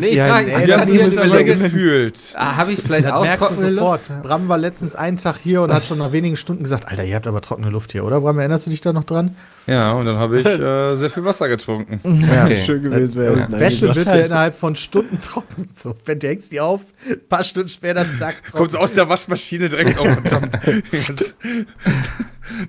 [0.00, 2.18] Nee, ich ja frag, ein ich Ey, Wie das du ist ge- gefühlt?
[2.34, 4.04] ah, habe ich vielleicht Das auch merkst du trockene Luft?
[4.06, 4.22] sofort.
[4.22, 7.14] Bram war letztens einen Tag hier und hat schon nach wenigen Stunden gesagt, Alter, ihr
[7.16, 8.20] habt aber trockene Luft hier, oder?
[8.20, 9.36] Bram, erinnerst du dich da noch dran?
[9.66, 12.00] Ja, und dann habe ich äh, sehr viel Wasser getrunken.
[12.34, 12.44] Ja.
[12.44, 12.62] Okay.
[12.64, 13.36] Schön gewesen wäre.
[13.36, 15.68] Nein, Wäsche das wird ja innerhalb von Stunden trocken.
[15.74, 18.58] So, wenn du hängst die auf, ein paar Stunden später, zack, trocken.
[18.58, 20.58] Kommt so aus der Waschmaschine direkt auf, verdammt.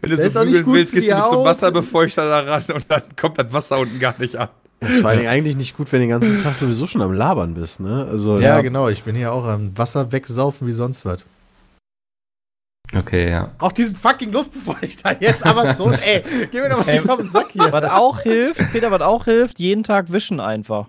[0.01, 1.45] Wenn du Das so ist auch nicht bügeln gut willst, gehst du mit so einem.
[1.45, 4.49] Wasserbefeuchter da ran und dann kommt das Wasser unten gar nicht an.
[4.79, 7.13] Das ist vor Dingen eigentlich nicht gut, wenn du den ganzen Tag sowieso schon am
[7.13, 8.05] Labern bist, ne?
[8.11, 8.89] Also, Ja, genau.
[8.89, 11.23] Ich bin hier auch am Wasser wegsaufen wie sonst was.
[12.95, 13.51] Okay, ja.
[13.59, 15.15] Auch diesen fucking Luftbefeuchter.
[15.19, 16.21] Jetzt Amazon, ey.
[16.51, 17.71] Geh mir doch mal auf den Sack hier.
[17.71, 20.87] Was auch hilft, Peter, was auch hilft, jeden Tag wischen einfach.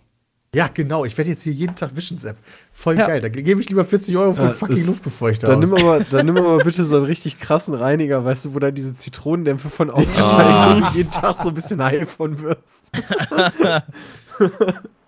[0.54, 1.04] Ja, genau.
[1.04, 2.36] Ich werde jetzt hier jeden Tag wischen, Sepp.
[2.72, 3.06] Voll Ja.
[3.06, 3.20] geil.
[3.20, 5.70] Da gebe ich lieber 40 Euro für Ja, fucking Luftbefeuchter Dann aus.
[5.70, 8.74] nimm, aber, dann nimm aber bitte so einen richtig krassen Reiniger, weißt du, wo dann
[8.74, 12.92] diese Zitronendämpfe von aufsteigen und jeden Tag so ein bisschen high von wirst.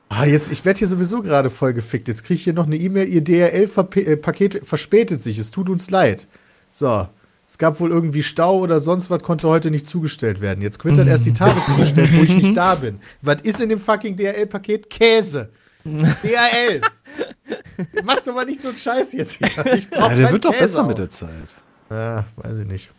[0.08, 2.06] Ah, jetzt, ich werde hier sowieso gerade voll gefickt.
[2.06, 5.36] Jetzt kriege ich hier noch eine E-Mail, Ihr DRL-Paket verspätet sich.
[5.36, 6.28] Es tut uns leid.
[6.70, 7.08] So.
[7.48, 10.60] Es gab wohl irgendwie Stau oder sonst was, konnte heute nicht zugestellt werden.
[10.62, 12.98] Jetzt wird dann erst die Tage zugestellt, wo ich nicht da bin.
[13.22, 14.90] Was ist in dem fucking DRL-Paket?
[14.90, 15.50] Käse.
[15.84, 16.80] DRL.
[18.04, 19.48] Mach doch mal nicht so einen Scheiß jetzt hier.
[19.74, 20.88] Ich brauch Ja, der wird doch Käse besser auf.
[20.88, 21.30] mit der Zeit.
[21.88, 22.90] Ja, weiß ich nicht.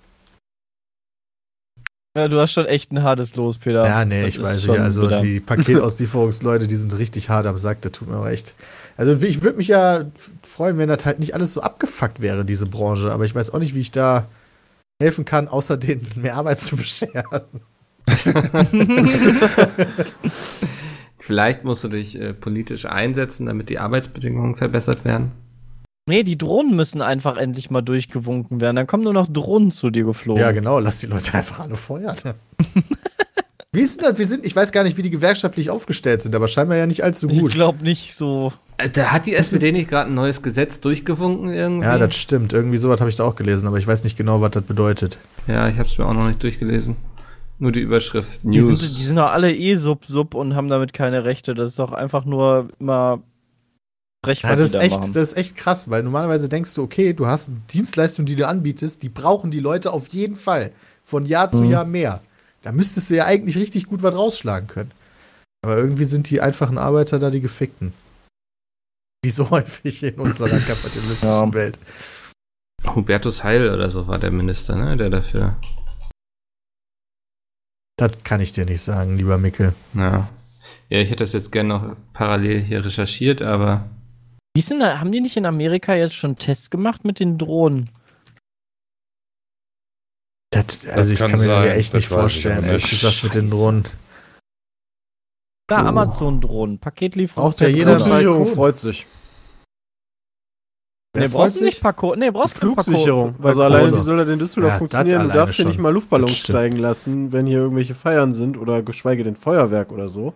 [2.18, 3.86] Ja, du hast schon echt ein hartes Los, Peter.
[3.86, 4.80] Ja, nee, Das ich weiß nicht.
[4.80, 5.22] Also bitter.
[5.22, 8.56] die Paketauslieferungsleute, die sind richtig hart am Sack, das tut mir aber echt.
[8.98, 10.06] Also ich würde mich ja
[10.42, 13.12] freuen, wenn das halt nicht alles so abgefuckt wäre, diese Branche.
[13.12, 14.28] Aber ich weiß auch nicht, wie ich da
[15.00, 17.42] helfen kann, außer denen mehr Arbeit zu bescheren.
[21.20, 25.34] Vielleicht musst du dich äh, politisch einsetzen, damit die Arbeitsbedingungen verbessert werden.
[26.08, 28.76] Nee, die Drohnen müssen einfach endlich mal durchgewunken werden.
[28.78, 30.42] Dann kommen nur noch Drohnen zu dir geflogen.
[30.42, 32.16] Ja, genau, lass die Leute einfach alle feuern.
[33.74, 34.18] wie ist denn das?
[34.18, 37.04] Wir sind, ich weiß gar nicht, wie die gewerkschaftlich aufgestellt sind, aber scheinbar ja nicht
[37.04, 37.52] allzu Ich gut.
[37.52, 38.54] glaube nicht so.
[38.78, 41.86] Äh, Da hat die SPD nicht gerade ein neues Gesetz durchgewunken irgendwie?
[41.86, 42.54] Ja, das stimmt.
[42.54, 45.18] Irgendwie sowas habe ich da auch gelesen, aber ich weiß nicht genau, was das bedeutet.
[45.48, 46.96] Ja, ich habe es mir auch noch nicht durchgelesen.
[47.60, 48.96] Nur die Überschrift Die sind, News.
[48.98, 51.54] die sind doch alle eh sub-sub und haben damit keine Rechte.
[51.56, 53.20] Das ist doch einfach nur immer
[54.28, 55.14] frech, Ja, das, ist da echt, machen.
[55.14, 59.04] das ist echt krass, weil normalerweise denkst du, okay, du hast Dienstleistungen, die du anbietest,
[59.04, 60.72] die brauchen die Leute auf jeden Fall.
[61.04, 61.70] Von Jahr zu Mhm.
[61.72, 62.22] Jahr mehr.
[62.62, 64.92] Da müsstest du ja eigentlich richtig gut was rausschlagen können.
[65.64, 67.94] Aber irgendwie sind die einfachen Arbeiter da die Gefickten.
[69.24, 71.54] Wie so häufig in unserer kapitalistischen Ja.
[71.54, 71.80] Welt.
[72.86, 74.96] Hubertus Heil oder so war der Minister, ne?
[74.98, 75.56] Der dafür.
[77.98, 79.74] Das kann ich dir nicht sagen, lieber Mickel.
[79.94, 80.30] Ja.
[80.90, 83.90] Ja, ich hätte das jetzt gerne noch parallel hier recherchiert, aber
[84.58, 87.38] Wie ist denn da, haben die nicht in Amerika jetzt schon Tests gemacht mit den
[87.38, 87.92] Drohnen?
[90.50, 93.36] Das, also ich kann kann, mir das sein, echt das nicht vorstellen, ehrlich gesagt, mit
[93.36, 93.84] den Drohnen.
[95.70, 97.44] Da Amazon-Drohnen, Paketlieferung.
[97.44, 98.56] Braucht ja per jeder Kunden.
[98.56, 99.06] freut sich.
[101.16, 101.80] Nee, Wer brauchst du nicht?
[101.80, 102.16] Paco.
[102.16, 102.74] Nee, brauchst Paco.
[102.74, 103.36] Flugsicherung.
[103.44, 103.98] Also Also.
[103.98, 105.28] wie soll er in Düsseldorf Ja, das funktionieren?
[105.28, 108.82] Du darfst hier nicht mal Luftballons Das steigen lassen, wenn hier irgendwelche Feiern sind oder
[108.82, 110.34] geschweige denn Feuerwerk oder so,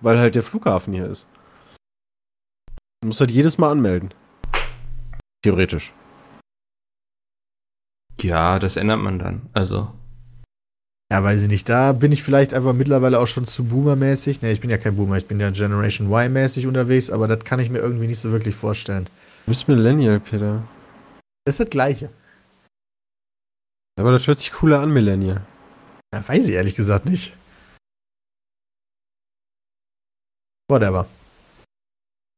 [0.00, 1.26] weil halt der Flughafen hier ist.
[3.08, 4.12] Du musst halt jedes Mal anmelden.
[5.42, 5.94] Theoretisch.
[8.20, 9.48] Ja, das ändert man dann.
[9.54, 9.90] Also,
[11.10, 11.70] Ja, weiß ich nicht.
[11.70, 14.42] Da bin ich vielleicht einfach mittlerweile auch schon zu Boomer-mäßig.
[14.42, 17.60] Ne, ich bin ja kein Boomer, ich bin ja Generation Y-mäßig unterwegs, aber das kann
[17.60, 19.06] ich mir irgendwie nicht so wirklich vorstellen.
[19.46, 20.68] Du bist Millennial, Peter.
[21.46, 22.10] Das ist das Gleiche.
[23.98, 25.46] Aber das hört sich cooler an, Millennial.
[26.12, 27.34] Ja, weiß ich ehrlich gesagt nicht.
[30.68, 31.08] Whatever.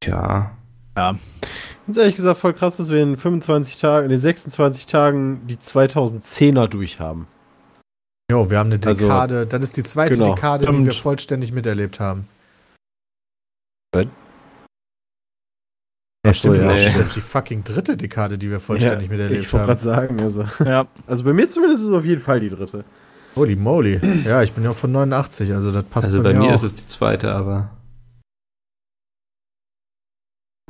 [0.05, 0.57] ja.
[0.95, 5.57] Ganz ehrlich gesagt, voll krass, dass wir in 25 Tagen, in den 26 Tagen die
[5.57, 7.27] 2010er durchhaben.
[8.31, 9.47] Jo, wir haben eine Also, Dekade.
[9.47, 10.35] das ist die zweite genau.
[10.35, 10.87] Dekade, die Stimmt.
[10.87, 12.29] wir vollständig miterlebt haben.
[13.93, 14.05] Was?
[14.05, 14.11] Ja,
[16.31, 16.59] Ach so, stimmt.
[16.59, 16.75] ja.
[16.75, 20.19] Das ist die fucking dritte Dekade, die wir vollständig ich miterlebt wollte gerade haben.
[20.19, 20.45] sagen, also.
[20.65, 20.87] Ja.
[21.07, 22.85] Also bei mir zumindest ist es auf jeden Fall die dritte.
[23.37, 24.01] Holy moly.
[24.25, 26.55] Ja, ich bin ja von 89, also das passt Also bei mir auch.
[26.55, 27.71] ist es die zweite, aber.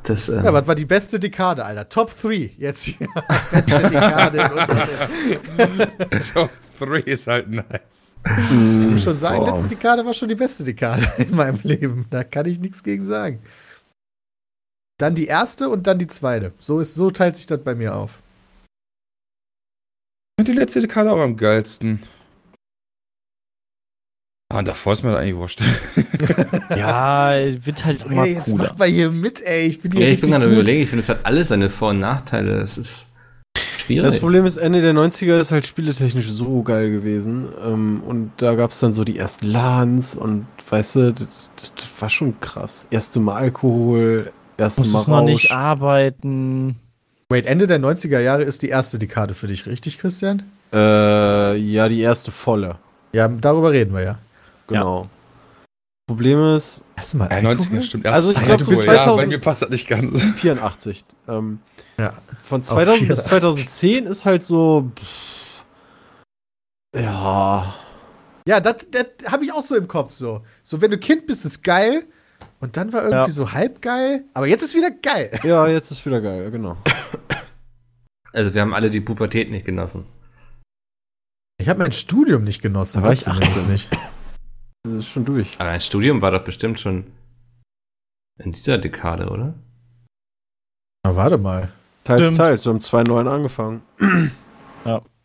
[0.03, 1.87] Das, ähm, Ja, was war die beste Dekade, Alter?
[1.87, 3.07] Top 3 jetzt hier.
[3.51, 6.49] beste Dekade in unserem Top
[6.79, 8.15] 3 ist halt nice.
[8.23, 9.51] Ich muss schon sagen, Boah.
[9.51, 12.05] letzte Dekade war schon die beste Dekade in meinem Leben.
[12.09, 13.41] Da kann ich nichts gegen sagen.
[14.99, 16.53] Dann die erste und dann die zweite.
[16.59, 18.21] So, ist, so teilt sich das bei mir auf.
[20.37, 21.99] Ich finde die letzte Dekade auch am geilsten.
[24.51, 25.61] Ah, und davor ist mir das eigentlich wurscht.
[26.75, 27.33] Ja,
[27.65, 28.63] wird halt immer Ey, jetzt cooler.
[28.65, 29.67] macht mal hier mit, ey.
[29.67, 31.89] Ich bin hier ja, ich bin gerade überlegen, ich finde, es hat alles seine Vor-
[31.89, 32.59] und Nachteile.
[32.59, 33.07] Das ist
[33.77, 34.05] schwierig.
[34.11, 37.49] Das Problem ist, Ende der 90er ist halt spieletechnisch so geil gewesen.
[37.63, 41.73] Ähm, und da gab es dann so die ersten LANs und weißt du, das, das,
[41.75, 42.87] das war schon krass.
[42.89, 45.07] Erste Mal Alkohol, erste Mal Rausch.
[45.07, 46.75] noch nicht arbeiten.
[47.29, 50.43] Wait, Ende der 90er Jahre ist die erste Dekade für dich, richtig, Christian?
[50.73, 52.75] Äh, ja, die erste volle.
[53.13, 54.17] Ja, darüber reden wir ja.
[54.73, 55.09] Genau.
[56.07, 58.05] Problem ist, Erstmal Ja, 90er stimmt.
[58.05, 59.87] Erst Also ich glaub, ja, so du bist- ja, 2000 bei mir passt das nicht
[59.87, 60.21] ganz.
[60.35, 61.05] 84.
[61.27, 61.59] Ähm,
[61.97, 62.13] Ja.
[62.43, 63.67] Von 2000 bis 84.
[63.69, 64.91] 2010 ist halt so.
[64.99, 65.63] pff,
[66.95, 67.73] Ja.
[68.47, 68.75] Ja, das
[69.27, 70.41] habe ich auch so im Kopf so.
[70.63, 72.05] So, wenn du Kind bist, ist geil.
[72.59, 73.29] Und dann war irgendwie Ja.
[73.29, 74.25] so halb geil.
[74.33, 75.39] Aber jetzt ist wieder geil.
[75.43, 76.75] Ja, jetzt ist wieder geil, genau.
[78.33, 80.05] also wir haben alle die Pubertät nicht genossen.
[81.59, 83.01] Ich habe mein Studium nicht genossen.
[83.01, 83.71] Da war das ich zumindest 18.
[83.71, 83.87] nicht.
[84.83, 85.55] Das ist schon durch.
[85.59, 87.05] Aber ein Studium war doch bestimmt schon
[88.39, 89.53] in dieser Dekade, oder?
[91.05, 91.71] Na, warte mal.
[92.03, 92.37] Teils, Stimmt.
[92.37, 92.65] teils.
[92.65, 93.81] Wir haben 2.9 angefangen.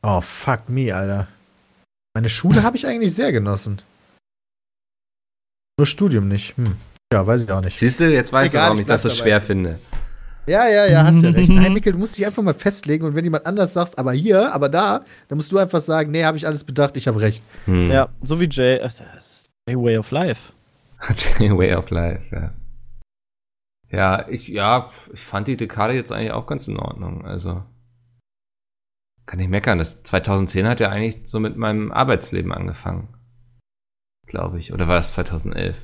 [0.09, 1.27] Oh, fuck me, Alter.
[2.15, 3.79] Meine Schule habe ich eigentlich sehr genossen.
[5.79, 6.57] Nur Studium nicht.
[6.57, 6.77] Hm.
[7.13, 7.77] Ja, weiß ich auch nicht.
[7.77, 9.81] Siehst du, jetzt weißt Egal, du, warum ich ich das so schwer finde.
[10.47, 11.51] Ja, ja, ja, hast ja recht.
[11.51, 14.53] Nein, Mikkel, du musst dich einfach mal festlegen und wenn jemand anders sagt, aber hier,
[14.55, 17.43] aber da, dann musst du einfach sagen, nee, habe ich alles bedacht, ich habe recht.
[17.65, 17.91] Hm.
[17.91, 18.77] Ja, so wie Jay.
[18.77, 19.36] äh, Das
[19.75, 20.53] Way of Life.
[21.39, 22.53] Way of Life, ja.
[23.91, 27.25] Ja, ich, ja, ich fand die Dekade jetzt eigentlich auch ganz in Ordnung.
[27.25, 27.62] Also,
[29.27, 29.79] kann ich meckern.
[29.79, 33.09] Das 2010 hat ja eigentlich so mit meinem Arbeitsleben angefangen.
[34.27, 34.73] Glaube ich.
[34.73, 35.77] Oder war es 2011?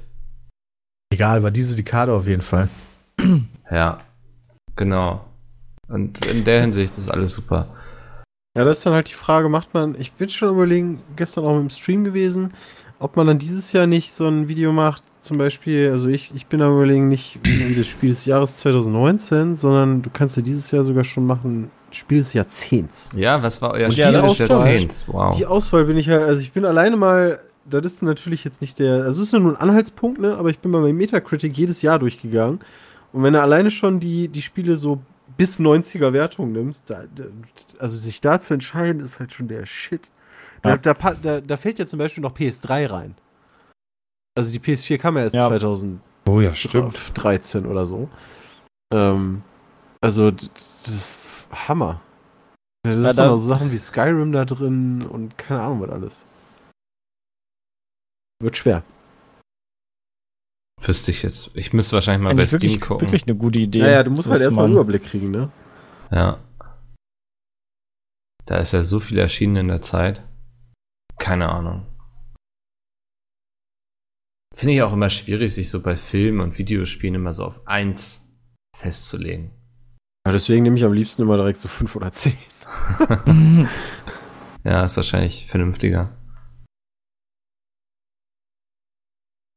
[1.13, 2.69] Egal, war diese Dekade auf jeden Fall.
[3.71, 4.03] Ja,
[4.77, 5.25] genau.
[5.89, 7.75] Und in der Hinsicht ist alles super.
[8.55, 11.59] Ja, das ist dann halt die Frage, macht man, ich bin schon überlegen, gestern auch
[11.59, 12.53] im Stream gewesen,
[13.03, 16.47] ob man dann dieses Jahr nicht so ein Video macht, zum Beispiel, also ich, ich
[16.47, 17.39] bin am überlegen, nicht
[17.77, 22.19] das Spiel des Jahres 2019, sondern du kannst ja dieses Jahr sogar schon machen, Spiel
[22.19, 23.09] des Jahrzehnts.
[23.15, 25.05] Ja, was war euer Und Spiel die des Jahrzehnts?
[25.09, 25.37] Wow.
[25.37, 28.79] Die Auswahl bin ich halt, also ich bin alleine mal, das ist natürlich jetzt nicht
[28.79, 31.57] der, also es ist ja nur ein Anhaltspunkt, ne, aber ich bin bei meinem Metacritic
[31.57, 32.61] jedes Jahr durchgegangen.
[33.13, 35.01] Und wenn du alleine schon die, die Spiele so
[35.37, 37.05] bis 90er Wertung nimmst, da,
[37.79, 40.11] also sich da zu entscheiden, ist halt schon der Shit.
[40.63, 40.77] Da, Ja.
[40.79, 43.15] da, da, da fällt ja zum Beispiel noch PS3 rein.
[44.37, 45.49] Also die PS4 kam ja erst Ja.
[45.49, 47.67] 2013 Oh ja, stimmt.
[47.67, 48.09] oder so.
[48.93, 49.43] Ähm,
[50.01, 52.01] also das ist Hammer.
[52.85, 56.27] Da sind da- noch so Sachen wie Skyrim da drin und keine Ahnung was alles.
[58.41, 58.83] Wird schwer.
[60.81, 61.55] Wüsste ich jetzt.
[61.57, 63.07] Ich müsste wahrscheinlich mal bei Eigentlich Steam wirklich, gucken.
[63.07, 63.83] wirklich eine gute Idee.
[63.83, 65.51] Naja, du musst halt Das erstmal einen Überblick kriegen, ne?
[66.11, 66.41] Ja.
[68.47, 70.25] Da ist ja so viel erschienen in der Zeit.
[71.19, 71.87] Keine Ahnung.
[74.55, 78.29] Finde ich auch immer schwierig, sich so bei Filmen und Videospielen immer so auf eins
[78.77, 79.51] festzulegen.
[80.27, 82.37] Ja, deswegen nehme ich am liebsten immer direkt so 5 oder 10.
[84.65, 86.17] Ja, ist wahrscheinlich vernünftiger.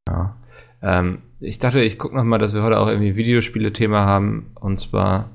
[0.10, 0.36] Ja.
[0.82, 4.52] Ähm, ich dachte, ich gucke noch mal, dass wir heute auch irgendwie Videospiele-Thema haben.
[4.56, 5.30] Und zwar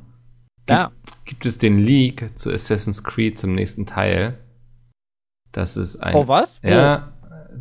[0.69, 0.91] Ja.
[1.25, 4.39] gibt es den Leak zu Assassin's Creed zum nächsten Teil.
[5.53, 6.15] Das ist ein.
[6.15, 6.63] Oh, was?
[6.63, 6.69] Wo?
[6.69, 7.13] Ja,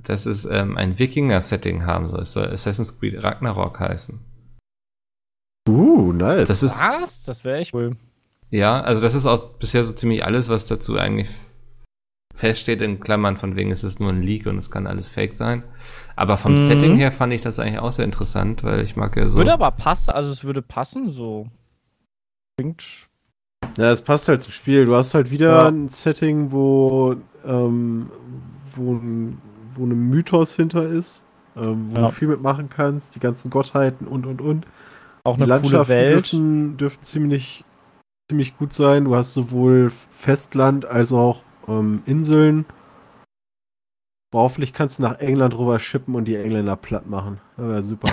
[0.03, 2.21] dass es ähm, ein Wikinger-Setting haben soll.
[2.21, 4.19] Es soll Assassin's Creed Ragnarok heißen.
[5.67, 6.47] Uh, nice.
[6.47, 7.23] Das ist, Was?
[7.23, 7.95] Das wäre echt cool.
[8.49, 11.29] ja, also das ist auch bisher so ziemlich alles, was dazu eigentlich
[12.33, 15.35] feststeht, in Klammern, von wegen es ist nur ein Leak und es kann alles fake
[15.35, 15.63] sein.
[16.15, 16.57] Aber vom Mhm.
[16.57, 19.37] Setting her fand ich das eigentlich auch sehr interessant, weil ich mag ja so.
[19.37, 21.47] Würde aber passen, also es würde passen, so.
[22.57, 22.83] Klingt.
[23.77, 24.85] Ja, es passt halt zum Spiel.
[24.85, 25.67] Du hast halt wieder Ja.
[25.67, 27.15] ein Setting, wo,
[27.45, 28.09] ähm,
[28.75, 29.41] wo, ein,
[29.73, 31.23] wo ein Mythos hinter ist,
[31.55, 32.05] ähm, wo Ja.
[32.07, 34.65] du viel mitmachen kannst, die ganzen Gottheiten und und und.
[35.23, 36.13] Auch Die eine coole Landschaften Welt.
[36.15, 37.65] dürften, dürften ziemlich,
[38.29, 39.05] ziemlich gut sein.
[39.05, 42.65] Du hast sowohl Festland als auch ähm, Inseln.
[44.31, 47.41] Boah, hoffentlich kannst du nach England rüber schippen und die Engländer platt machen.
[47.57, 48.09] Das wäre super.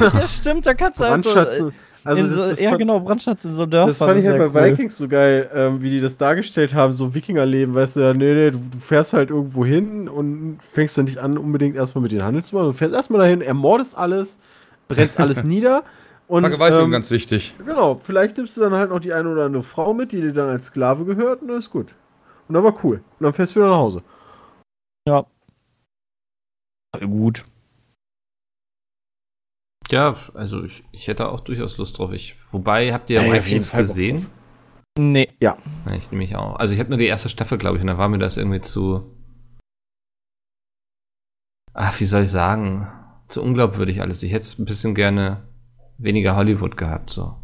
[0.00, 1.72] ja, stimmt, da kannst du halt so, äh, Brandschatzen.
[2.04, 3.88] Also in das, so, das ja, fand- genau, Brandschatz in so Dörfern.
[3.88, 4.70] Das fand ich halt bei cool.
[4.72, 8.34] Vikings so geil, ähm, wie die das dargestellt haben, so Wikingerleben, weißt du, ja, nee,
[8.34, 12.12] nee, du, du fährst halt irgendwo hin und fängst dann nicht an, unbedingt erstmal mit
[12.12, 12.66] den Handel zu machen.
[12.66, 14.38] Du fährst erstmal dahin, ermordest alles,
[14.88, 15.84] brennst alles nieder
[16.28, 17.54] und Vergewaltigung ähm, ganz wichtig.
[17.64, 20.32] genau, vielleicht nimmst du dann halt noch die eine oder andere Frau mit, die dir
[20.32, 21.94] dann als Sklave gehört und das ist gut.
[22.48, 22.96] Und dann war cool.
[23.18, 24.02] Und dann fährst du wieder nach Hause.
[27.08, 27.44] Gut.
[29.92, 32.12] Ja, also ich, ich hätte auch durchaus Lust drauf.
[32.12, 34.26] Ich, wobei, habt ihr Ja, ja, Vikings gesehen?
[34.98, 35.28] Nee.
[35.40, 35.58] Ja,
[35.94, 36.56] ich nehme mich auch.
[36.56, 38.62] Also ich habe nur die erste Staffel, glaube ich, und da war mir das irgendwie
[38.62, 39.14] zu.
[41.74, 42.88] Ach, wie soll ich sagen?
[43.28, 44.22] Zu unglaubwürdig alles.
[44.22, 45.46] Ich hätte es ein bisschen gerne
[45.98, 47.36] weniger Hollywood gehabt, so.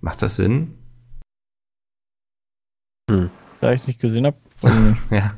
[0.00, 0.78] Macht das Sinn?
[3.60, 4.36] Da ich es nicht gesehen habe.
[5.10, 5.34] Ja.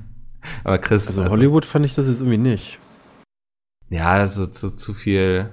[0.65, 1.07] Aber Chris.
[1.07, 2.81] Also Hollywood fand ich das jetzt irgendwie nicht.
[3.93, 5.51] Ja, also zu, zu viel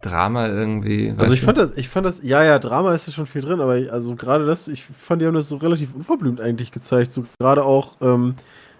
[0.00, 1.14] Drama irgendwie.
[1.16, 3.60] Also ich fand das, ich fand das, ja, ja, Drama ist ja schon viel drin,
[3.60, 7.12] aber ich, also gerade das, ich fand, die haben das so relativ unverblümt eigentlich gezeigt.
[7.12, 8.34] So gerade auch ähm,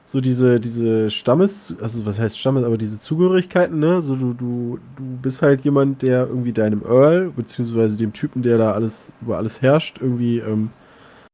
[0.05, 4.03] so diese, diese Stammes, also was heißt Stammes, aber diese Zugehörigkeiten, ne?
[4.03, 8.59] So du, du, du bist halt jemand, der irgendwie deinem Earl, beziehungsweise dem Typen, der
[8.59, 10.70] da alles über alles herrscht, irgendwie, ähm,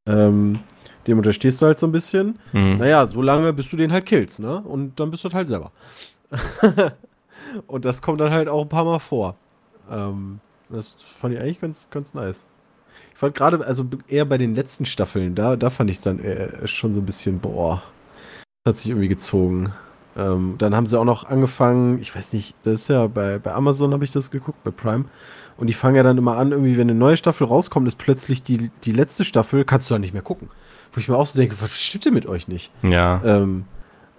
[0.07, 0.59] ähm,
[1.07, 2.39] dem unterstehst du halt so ein bisschen.
[2.53, 2.77] Mhm.
[2.77, 4.61] Naja, so lange, bis du den halt killst, ne?
[4.61, 5.73] Und dann bist du halt selber.
[7.66, 9.37] und das kommt dann halt auch ein paar Mal vor.
[9.91, 12.47] Ähm, das fand ich eigentlich ganz, ganz nice.
[13.12, 16.20] Ich fand gerade, also eher bei den letzten Staffeln, da, da fand ich es dann
[16.20, 17.83] äh, schon so ein bisschen, boah,
[18.64, 19.72] das hat sich irgendwie gezogen.
[20.16, 23.55] Ähm, dann haben sie auch noch angefangen, ich weiß nicht, das ist ja bei, bei
[23.55, 25.05] Amazon habe ich das geguckt, bei Prime.
[25.57, 28.43] Und die fangen ja dann immer an, irgendwie, wenn eine neue Staffel rauskommt, ist plötzlich
[28.43, 30.49] die, die letzte Staffel, kannst du dann nicht mehr gucken.
[30.93, 32.70] Wo ich mir auch so denke, was stimmt denn mit euch nicht?
[32.83, 33.20] Ja.
[33.24, 33.64] Ähm,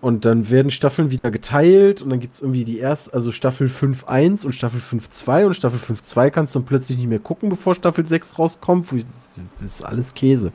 [0.01, 3.67] und dann werden Staffeln wieder geteilt und dann gibt es irgendwie die erste, also Staffel
[3.67, 7.75] 5.1 und Staffel 5.2 und Staffel 5.2 kannst du dann plötzlich nicht mehr gucken, bevor
[7.75, 8.87] Staffel 6 rauskommt.
[8.91, 10.51] Das ist alles Käse.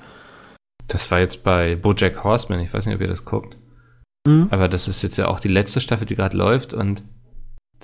[0.88, 3.56] Das war jetzt bei Bojack Horseman, ich weiß nicht, ob ihr das guckt.
[4.26, 4.48] Mhm.
[4.50, 7.02] Aber das ist jetzt ja auch die letzte Staffel, die gerade läuft und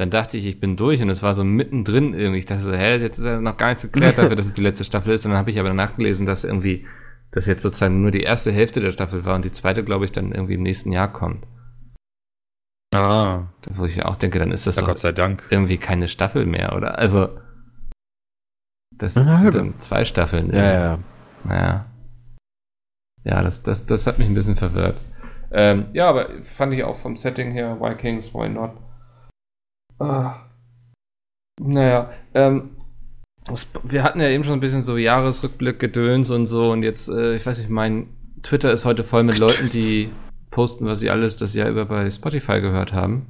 [0.00, 2.38] dann dachte ich, ich bin durch und es war so mittendrin irgendwie.
[2.38, 4.62] Ich dachte so, hä, jetzt ist ja noch gar nichts geklärt dafür, dass es die
[4.62, 5.26] letzte Staffel ist.
[5.26, 6.86] Und dann habe ich aber nachgelesen, dass irgendwie
[7.32, 10.12] das jetzt sozusagen nur die erste Hälfte der Staffel war und die zweite, glaube ich,
[10.12, 11.46] dann irgendwie im nächsten Jahr kommt.
[12.92, 15.44] Ah, Wo ich auch denke, dann ist das ja, doch Gott sei Dank.
[15.50, 16.98] irgendwie keine Staffel mehr, oder?
[16.98, 17.28] Also,
[18.96, 20.52] das Eine sind dann zwei Staffeln.
[20.52, 20.98] Ja, ja.
[21.44, 21.86] Naja.
[23.24, 25.00] Ja, das, das, das hat mich ein bisschen verwirrt.
[25.52, 28.72] Ähm, ja, aber fand ich auch vom Setting her, Vikings, why not?
[29.98, 30.46] Ah.
[31.60, 32.76] Naja, ähm,
[33.84, 37.36] wir hatten ja eben schon ein bisschen so Jahresrückblick, Gedöns und so und jetzt, äh,
[37.36, 38.08] ich weiß nicht, mein
[38.42, 40.10] Twitter ist heute voll mit Leuten, die
[40.50, 43.26] posten, was sie alles das Jahr über bei Spotify gehört haben.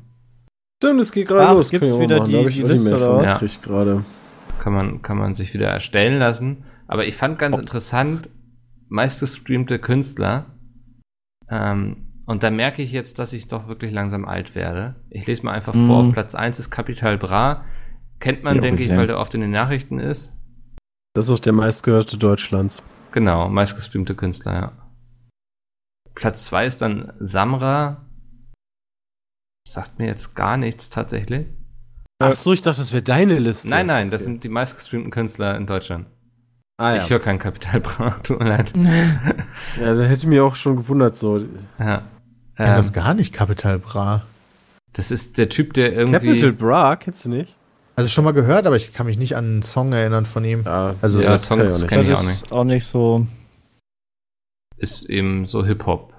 [0.83, 1.71] Stimmt, es geht gerade Ach, los.
[1.71, 3.33] gibt's wieder die- die die Liste oder was?
[3.41, 4.05] gekriegt gerade.
[4.59, 6.65] kann man, kann man sich wieder erstellen lassen.
[6.87, 8.29] Aber ich fand ganz interessant,
[8.89, 10.47] meistgestreamte Künstler.
[11.49, 14.97] Ähm, und da merke ich jetzt, dass ich doch wirklich langsam alt werde.
[15.11, 15.87] Ich lese mal einfach Mhm.
[15.87, 15.97] vor.
[16.07, 17.65] Auf Platz 1 ist Capital Bra.
[18.21, 20.33] Kennt man, Ja, denke ich, weil der oft in den Nachrichten ist.
[21.15, 22.83] Das ist auch der meistgehörte Deutschlands.
[23.13, 24.73] Genau, meistgestreamte Künstler, ja.
[26.15, 28.07] Platz 2 ist dann Samra.
[29.67, 31.47] Sagt mir jetzt gar nichts tatsächlich.
[32.23, 33.69] Ach so, ich dachte, das wäre deine Liste.
[33.69, 34.31] Nein, nein, das Okay.
[34.33, 36.07] sind die meistgestreamten Künstler in Deutschland.
[36.79, 37.03] Ah, ja.
[37.03, 38.73] Ich höre kein Capital Bra, tut mir leid.
[39.81, 41.39] ja, da hätte mich auch schon gewundert, so.
[41.79, 42.03] Ja.
[42.55, 44.23] Ich Ähm, das gar nicht, Capital Bra.
[44.93, 46.29] Das ist der Typ, der irgendwie.
[46.29, 47.57] Capital Bra, kennst du nicht?
[48.01, 50.63] Also schon mal gehört, aber ich kann mich nicht an einen Song erinnern von ihm.
[50.65, 52.43] Ja, Also, ja, das kann ich Songs kenne ich auch nicht.
[52.43, 53.27] ist auch nicht so.
[54.77, 56.15] Ist eben so Hip-Hop.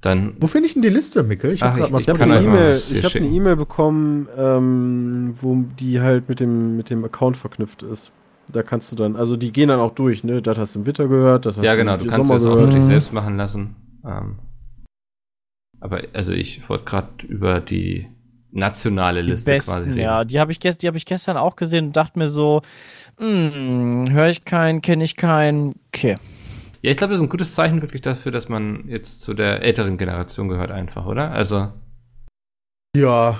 [0.00, 1.52] Dann, Wo finde ich denn die Liste, Mikkel?
[1.52, 3.26] Ich habe habe kann eine E-Mail ich hab eine.
[3.26, 8.12] E-Mail bekommen, ähm, wo die halt mit dem, mit dem Account verknüpft ist.
[8.50, 10.40] Da kannst du dann, also die gehen dann auch durch, ne?
[10.40, 12.38] Das hast du im Winter gehört, das hast ja du genau, im du kannst Sommer
[12.40, 12.82] das auch Mhm.
[12.84, 13.74] selbst machen lassen.
[14.06, 14.38] Ähm,
[15.80, 18.08] aber also ich wollte gerade über die
[18.50, 19.98] nationale Die Liste quasi besten, reden.
[19.98, 20.24] ja.
[20.24, 22.62] Die habe ich, gest- die hab ich gestern auch gesehen und dachte mir so,
[23.18, 25.74] höre ich keinen, kenne ich keinen.
[25.88, 26.16] Okay.
[26.82, 29.62] Ja, ich glaube, das ist ein gutes Zeichen wirklich dafür, dass man jetzt zu der
[29.62, 31.32] älteren Generation gehört einfach, oder?
[31.32, 31.72] Also,
[32.96, 33.36] Ja,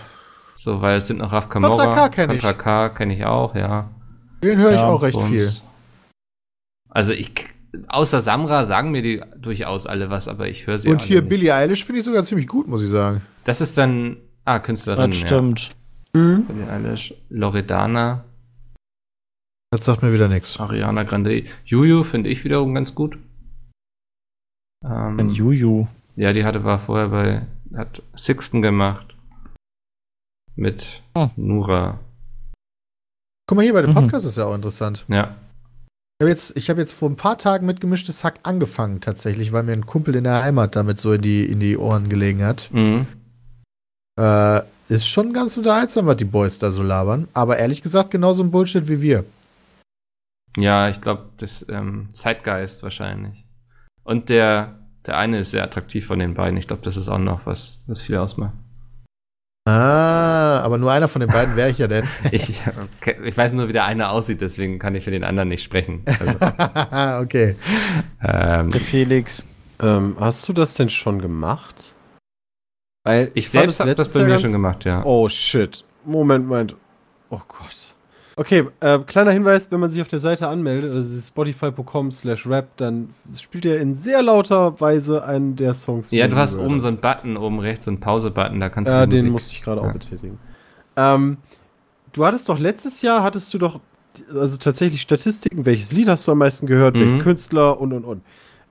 [0.56, 1.94] so, weil es sind noch Raf Contra Camorra.
[1.94, 2.40] K kenn ich.
[2.40, 3.90] Contra K kenne ich auch, ja.
[4.42, 5.48] den höre ich Ja, auch recht viel.
[6.90, 7.32] Also ich,
[7.86, 11.28] außer Samra sagen mir die durchaus alle was, aber ich höre sie Und hier nicht.
[11.28, 13.20] Billie Eilish finde ich sogar ziemlich gut, muss ich sagen.
[13.44, 14.16] Das ist dann,
[14.49, 15.26] ah, Künstlerin, Das ja.
[15.26, 15.70] stimmt.
[16.12, 18.24] Billie Eilish, Loredana,
[19.70, 20.59] Das sagt mir wieder nichts.
[20.59, 21.44] Ariana Grande.
[21.64, 23.18] Juju finde ich wiederum ganz gut.
[24.84, 25.86] Ein Ähm, Juju.
[26.16, 27.46] ja, die hatte, war vorher bei,
[27.76, 29.14] hat Sixten gemacht.
[30.57, 31.30] Mit Hm.
[31.36, 32.01] Nura.
[33.46, 33.94] Guck mal hier, bei dem Mhm.
[33.94, 35.05] Podcast ist ja auch interessant.
[35.09, 35.36] Ja.
[36.20, 39.53] Ich habe jetzt, ich hab jetzt vor ein paar Tagen mit gemischtes Hack angefangen, tatsächlich,
[39.53, 42.44] weil mir ein Kumpel in der Heimat damit so in die, in die Ohren gelegen
[42.44, 42.70] hat.
[42.72, 43.07] Mhm.
[44.19, 47.29] Äh, ist schon ganz unterhaltsam, was die Boys da so labern.
[47.35, 49.25] Aber ehrlich gesagt, genauso ein Bullshit wie wir.
[50.57, 53.45] Ja, ich glaube, das ähm, Zeitgeist wahrscheinlich.
[54.03, 56.59] Und der, der eine ist sehr attraktiv von den beiden.
[56.59, 58.55] Ich glaube, das ist auch noch was, was viel ausmacht.
[59.69, 62.09] Ah, aber nur einer von den beiden wäre ich ja denn.
[62.33, 62.62] Ich,
[62.97, 65.62] okay, ich weiß nur, wie der eine aussieht, deswegen kann ich für den anderen nicht
[65.62, 66.05] sprechen.
[66.07, 67.57] Also, okay.
[68.25, 69.45] ähm, Der Felix.
[69.81, 71.95] Ähm, hast du das denn schon gemacht?
[73.05, 75.05] Weil ich selbst habe das bei mir schon gemacht, ja.
[75.05, 75.84] Oh shit.
[76.05, 76.76] Moment, Moment.
[77.30, 77.94] Oh Gott.
[78.36, 82.68] Okay, äh, kleiner Hinweis, wenn man sich auf der Seite anmeldet, also spotify.com slash rap,
[82.76, 86.12] dann spielt er in sehr lauter Weise einen der Songs.
[86.12, 88.96] Ja, du hast oben so einen Button, oben rechts so einen Pause-Button, da kannst du
[88.96, 89.88] Ja, die den Musik- musste ich gerade Ja.
[89.88, 90.38] auch betätigen.
[90.96, 91.38] Ähm,
[92.12, 93.80] du hattest doch letztes Jahr, hattest du doch,
[94.32, 97.01] also tatsächlich Statistiken, welches Lied hast du am meisten gehört, Mhm.
[97.01, 98.22] welchen Künstler und und und.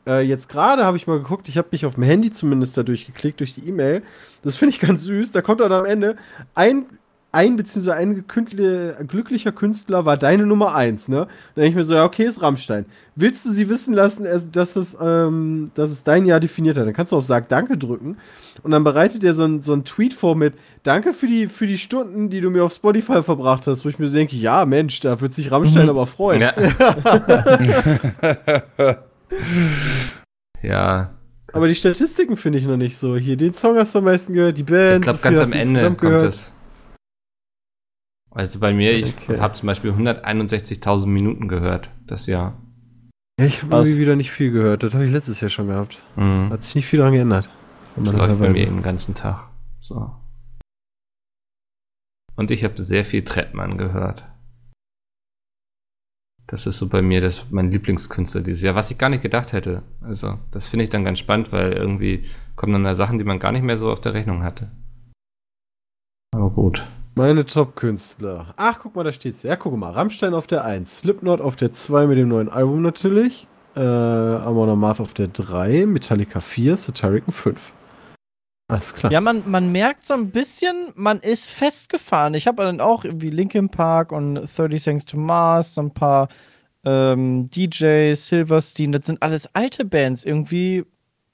[0.07, 2.83] Äh, jetzt gerade habe ich mal geguckt, ich habe mich auf dem Handy zumindest da
[2.83, 4.01] durchgeklickt, durch die E-Mail.
[4.43, 5.33] Das finde ich ganz süß.
[5.33, 6.15] Da kommt dann am Ende
[6.55, 6.85] ein,
[7.33, 11.27] ein beziehungsweise ein Kündle- glücklicher Künstler war deine Nummer eins, ne?
[11.55, 12.85] Dann denke ich mir so, ja, okay, ist Rammstein.
[13.15, 16.87] Willst du sie wissen lassen, dass es, ähm, dass es dein Jahr definiert hat?
[16.87, 18.15] Dann kannst du auf Sag Danke drücken
[18.63, 20.53] und dann bereitet er so ein, so ein Tweet vor mit
[20.83, 23.99] Danke für die, für die Stunden, die du mir auf Spotify verbracht hast, wo ich
[23.99, 26.41] mir so denke, ja, Mensch, da wird sich Rammstein aber freuen.
[26.41, 26.53] Ja.
[30.61, 31.13] ja,
[31.53, 33.15] Aber die Statistiken finde ich noch nicht so.
[33.17, 34.97] Hier, den Song hast du am meisten gehört, die Band.
[34.97, 36.23] ich glaube, so ganz am Ende kommt gehört.
[36.23, 36.53] das.
[38.31, 39.39] Also bei mir, ich Okay.
[39.39, 42.61] habe zum Beispiel 161.000 Minuten gehört, das Jahr.
[43.39, 44.83] Ja, ich habe irgendwie wieder nicht viel gehört.
[44.83, 46.01] Das habe ich letztes Jahr schon gehabt.
[46.15, 46.49] Mhm.
[46.51, 47.49] Hat sich nicht viel daran geändert.
[47.95, 49.47] Das läuft bei mir den ganzen Tag.
[49.79, 50.11] So.
[52.35, 54.23] Und ich habe sehr viel Trettmann gehört.
[56.47, 59.51] Das ist so bei mir das mein Lieblingskünstler dieses Jahr, was ich gar nicht gedacht
[59.51, 59.83] hätte.
[60.01, 62.25] Also, das finde ich dann ganz spannend, weil irgendwie
[62.55, 64.71] kommen dann da Sachen, die man gar nicht mehr so auf der Rechnung hatte.
[66.33, 66.85] Aber gut.
[67.15, 68.53] Meine Top-Künstler.
[68.57, 69.43] Ach, guck mal, da steht's.
[69.43, 69.91] Ja, guck mal.
[69.91, 73.47] Rammstein auf der 1, Slipknot auf der 2 mit dem neuen Album natürlich.
[73.75, 77.73] Äh, Amon Amarth auf der 3, Metallica 4, Satirican 5.
[78.69, 79.11] Alles klar.
[79.11, 82.33] Ja, man, man merkt so ein bisschen, man ist festgefahren.
[82.33, 86.27] Ich habe dann auch irgendwie Linkin Park und 30 Seconds to Mars, so ein paar
[86.83, 90.25] ähm, DJs, Silverstein, das sind alles alte Bands.
[90.25, 90.83] Irgendwie,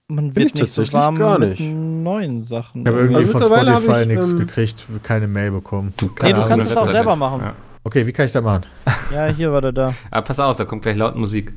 [0.07, 1.61] man Find wird ich nicht so warm gar mit nicht.
[1.61, 2.81] neuen Sachen.
[2.81, 5.93] Ich habe irgendwie Also von Spotify ich, nichts ähm, gekriegt, keine Mail bekommen.
[5.97, 7.41] Du Nee, du kannst es auch selber machen.
[7.41, 7.55] Ja.
[7.84, 8.63] Okay, wie kann ich das machen?
[9.11, 9.93] Ja, hier war der da.
[10.11, 11.51] Aber pass auf, da kommt gleich laut Musik.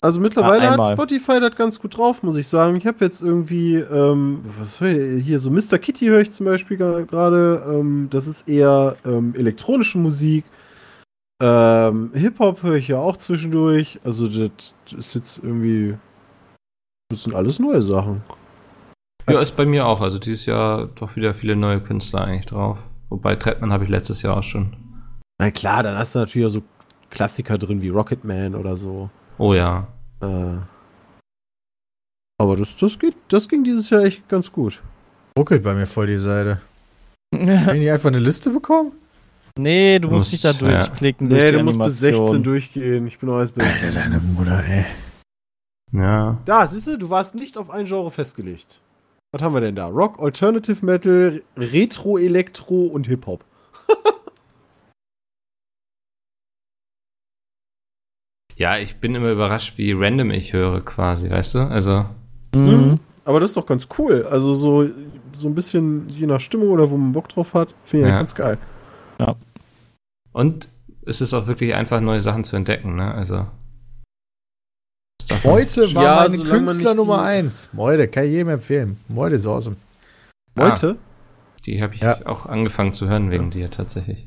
[0.00, 0.92] Also mittlerweile Ja, hat einmal.
[0.92, 2.76] Spotify das ganz gut drauf, muss ich sagen.
[2.76, 5.24] Ich habe jetzt irgendwie, ähm, was höre ich?
[5.24, 5.78] hier so Mr.
[5.78, 7.64] Kitty höre ich zum Beispiel gerade.
[7.68, 10.44] Ähm, das ist eher ähm, elektronische Musik.
[11.42, 14.00] Ähm, Hip-Hop höre ich ja auch zwischendurch.
[14.04, 15.96] Also das ist jetzt irgendwie,
[17.10, 18.22] das sind alles neue Sachen.
[19.28, 20.00] Ja, ist bei mir auch.
[20.00, 22.78] Also dieses Jahr doch wieder viele neue Künstler eigentlich drauf.
[23.08, 24.76] Wobei Trettmann habe ich letztes Jahr auch schon.
[25.40, 26.62] Na klar, dann hast du natürlich auch so
[27.10, 29.10] Klassiker drin wie Rocketman oder so.
[29.38, 29.86] Oh ja.
[30.20, 30.56] Äh,
[32.40, 34.80] aber das, das, geht, das ging dieses Jahr echt ganz gut.
[35.38, 36.60] Ruckelt bei mir voll die Seite.
[37.34, 38.92] Kann ich nicht einfach eine Liste bekommen?
[39.58, 40.78] nee, du musst dich da musst- ja.
[40.86, 41.28] durchklicken.
[41.28, 42.26] durch Nee, du musst bis Animation.
[42.26, 43.06] 16 durchgehen.
[43.08, 44.86] Ich bin erst bis Alter, deine Mutter, ey.
[45.92, 46.38] Ja.
[46.44, 48.80] Da, siehst du, du warst nicht auf ein Genre festgelegt.
[49.32, 49.86] Was haben wir denn da?
[49.88, 53.44] Rock, Alternative Metal, Retro, Elektro und Hip-Hop.
[58.58, 61.58] Ja, ich bin immer überrascht, wie random ich höre, quasi, weißt du?
[61.60, 62.04] Also,
[62.54, 62.98] Mhm.
[63.24, 64.26] Aber das ist doch ganz cool.
[64.28, 64.88] Also so,
[65.32, 68.18] so ein bisschen je nach Stimmung oder wo man Bock drauf hat, finde ich Ja.
[68.18, 68.58] ganz geil.
[70.32, 70.68] und
[71.04, 73.12] es ist auch wirklich einfach, neue Sachen zu entdecken, ne?
[73.12, 73.46] Also.
[75.44, 77.70] Heute war Ja, meine Künstler Nummer die- 1.
[77.72, 78.98] Moide, kann ich jedem empfehlen.
[79.08, 79.76] Moide ist awesome.
[80.54, 80.70] Ah.
[80.70, 80.96] Heute?
[81.66, 82.24] Die habe ich Ja.
[82.26, 84.26] auch angefangen zu hören wegen dir tatsächlich.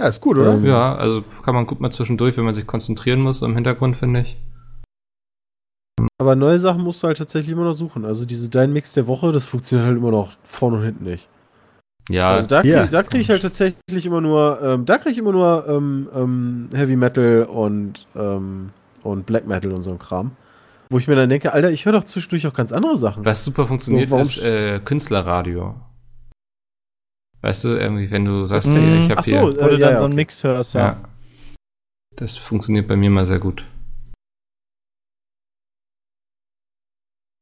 [0.00, 0.58] Ja, ist gut, oder?
[0.58, 4.20] Ja, also kann man gut mal zwischendurch, wenn man sich konzentrieren muss, im Hintergrund, finde
[4.20, 4.36] ich.
[6.18, 8.04] Aber neue Sachen musst du halt tatsächlich immer noch suchen.
[8.04, 11.28] Also diese Dein Mix der Woche, das funktioniert halt immer noch vorne und hinten nicht.
[12.08, 15.18] Ja, Also da kriege da krieg ich halt tatsächlich immer nur, ähm, da kriege ich
[15.18, 18.70] immer nur ähm, ähm, Heavy Metal und, ähm,
[19.02, 20.32] und Black Metal und so ein Kram.
[20.90, 23.24] Wo ich mir dann denke, Alter, ich höre doch zwischendurch auch ganz andere Sachen.
[23.24, 25.74] was super funktioniert, So, ist äh, Künstlerradio.
[27.42, 28.72] Weißt du, irgendwie, wenn du sagst, Mhm.
[28.76, 29.42] hier, ich habe Ach so, hier.
[29.42, 30.14] Wo du Äh, dann ja, so einen okay.
[30.14, 30.80] Mix hörst, Ja.
[30.80, 31.08] ja.
[32.16, 33.64] Das funktioniert bei mir mal sehr gut.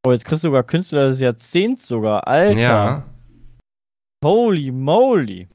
[0.07, 2.27] Oh, jetzt kriegst du sogar Künstler des Jahrzehnts sogar.
[2.27, 2.59] Alter.
[2.59, 3.05] Ja.
[4.25, 5.49] Holy moly.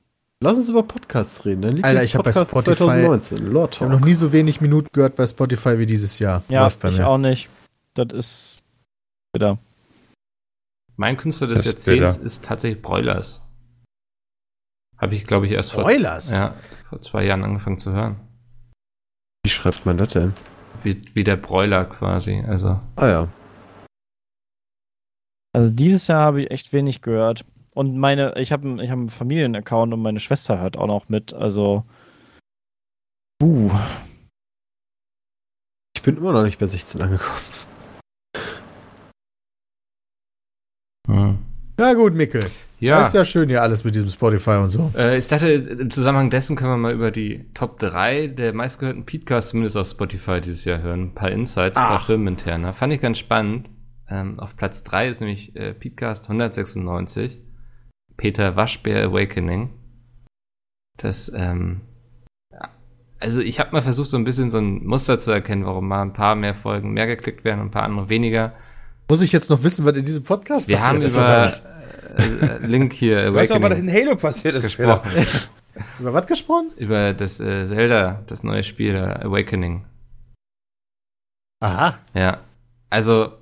[0.44, 1.62] Lass uns über Podcasts reden.
[1.64, 3.52] Dann liegt Alter, ich hab bei Spotify- 2019.
[3.52, 3.90] Lord Ich Talk.
[3.90, 6.44] habe noch nie so wenig Minuten gehört bei Spotify wie dieses Jahr.
[6.50, 7.08] Ja, ich mir.
[7.08, 7.50] auch nicht.
[7.96, 8.60] Das ist
[9.34, 9.58] bitter.
[10.98, 12.26] Mein Künstler des Das Jahrzehnts bitter.
[12.26, 13.42] ist tatsächlich Broilers.
[14.98, 16.56] Habe ich, glaube ich, erst vor, ja,
[16.90, 18.16] vor zwei Jahren angefangen zu hören.
[19.44, 20.34] Wie schreibt man das denn?
[20.84, 22.44] Wie, wie der Broiler quasi.
[22.48, 23.28] Also, Ah ja.
[25.54, 27.46] Also dieses Jahr habe ich echt wenig gehört.
[27.74, 31.34] Und meine, ich habe ich hab einen Familienaccount und meine Schwester hört auch noch mit.
[31.34, 31.86] Also.
[33.44, 33.72] Uh.
[35.96, 37.40] Ich bin immer noch nicht bei 16 angekommen.
[41.08, 41.40] hm.
[41.80, 42.42] Ja, gut, Mickel.
[42.80, 43.00] Ja.
[43.00, 44.92] Das ist ja schön hier alles mit diesem Spotify und so.
[44.98, 49.06] Äh, ich dachte, im Zusammenhang dessen können wir mal über die Top 3 der meistgehörten
[49.06, 51.04] Podcasts, zumindest auf Spotify dieses Jahr hören.
[51.04, 52.06] Ein paar Insights, ein paar Ach.
[52.06, 52.74] Firmeninterner.
[52.74, 53.70] Fand ich ganz spannend.
[54.10, 57.42] Ähm, auf Platz 3 ist nämlich äh, Podcast 196.
[58.18, 59.70] Peter Waschbär Awakening.
[60.98, 61.82] Das, ähm,
[62.52, 62.70] ja.
[63.20, 66.02] also ich habe mal versucht, so ein bisschen so ein Muster zu erkennen, warum mal
[66.02, 68.54] ein paar mehr Folgen mehr geklickt werden und ein paar andere weniger.
[69.10, 71.60] Muss ich jetzt noch wissen, was in diesem Podcast Wir haben passiert ist?
[71.60, 71.75] über
[72.18, 74.64] äh, Link hier Weißt du, was Awakening in Halo passiert ist?
[74.64, 75.10] gesprochen.
[76.00, 76.72] Über was gesprochen?
[76.78, 79.84] über das äh, Zelda, das neue Spiel äh, Awakening.
[81.62, 82.00] Aha.
[82.14, 82.40] Ja.
[82.90, 83.34] Also,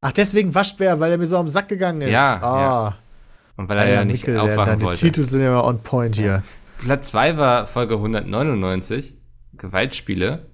[0.00, 2.10] Ach, deswegen Waschbär, weil er mir so am Sack gegangen ist.
[2.10, 2.96] Ja, Ah,
[3.56, 5.00] und weil er Alter, ja nicht Mickel, der- aufwachen deine wollte.
[5.00, 6.42] Titel sind ja immer on point hier.
[6.78, 9.14] Platz 2 war Folge 199,
[9.54, 10.46] Gewaltspiele.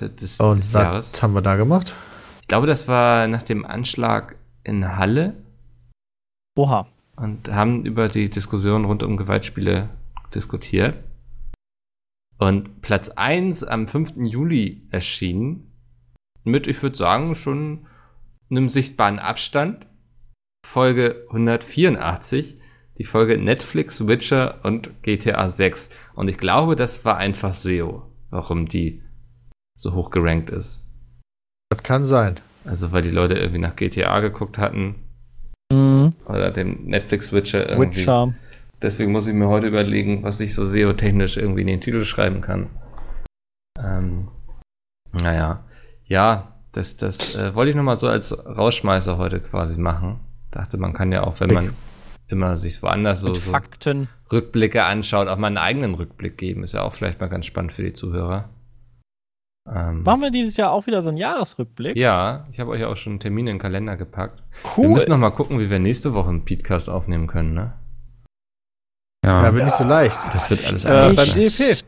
[0.00, 1.22] Des, Und des was Jahres.
[1.22, 1.94] haben wir da gemacht?
[2.42, 5.34] Ich glaube, das war nach dem Anschlag in Halle
[6.56, 6.86] Oha.
[7.16, 9.90] und haben über die Diskussion rund um Gewaltspiele
[10.34, 10.96] diskutiert.
[12.38, 14.14] Und Platz 1 am 5.
[14.16, 15.72] Juli erschienen.
[16.42, 17.86] Mit, ich würde sagen, schon
[18.50, 19.86] einem sichtbaren Abstand.
[20.66, 22.58] Folge 184.
[22.98, 25.90] Die Folge Netflix, Witcher und GTA 6.
[26.14, 29.02] Und ich glaube, das war einfach SEO, warum die
[29.76, 30.86] so hoch gerankt ist.
[31.70, 32.36] Das kann sein.
[32.64, 35.03] Also, weil die Leute irgendwie nach GTA geguckt hatten
[35.74, 36.12] Mhm.
[36.26, 38.00] oder dem Netflix Witcher irgendwie.
[38.00, 38.34] Witcher.
[38.82, 42.40] Deswegen muss ich mir heute überlegen, was ich so SEO-technisch irgendwie in den Titel schreiben
[42.40, 42.68] kann.
[43.82, 44.28] Ähm,
[45.12, 45.64] naja.
[46.06, 50.20] Ja, das, das äh, wollte ich nochmal so als Rausschmeißer heute quasi machen.
[50.50, 51.70] Dachte, man kann ja auch, wenn man
[52.28, 54.08] immer sich woanders so, so Fakten.
[54.30, 56.62] Rückblicke anschaut, auch mal einen eigenen Rückblick geben.
[56.62, 58.50] Ist ja auch vielleicht mal ganz spannend für die Zuhörer.
[59.66, 61.96] Ähm, Machen wir dieses Jahr auch wieder so einen Jahresrückblick?
[61.96, 64.42] ja, ich habe euch auch schon Termine in den Kalender gepackt.
[64.62, 64.88] Wir Cool.
[64.90, 67.72] müssen noch mal gucken, wie wir nächste Woche einen Podcast aufnehmen können, ne?
[69.24, 70.18] Ja, wird nicht so leicht.
[70.34, 71.34] Das wird alles Äh, anders beim.
[71.34, 71.80] DEP.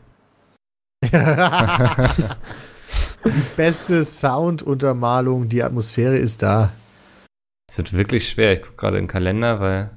[3.25, 6.71] die beste Sounduntermalung, die Atmosphäre ist da.
[7.69, 8.53] Es wird wirklich schwer.
[8.53, 9.91] Ich gucke gerade in den Kalender, weil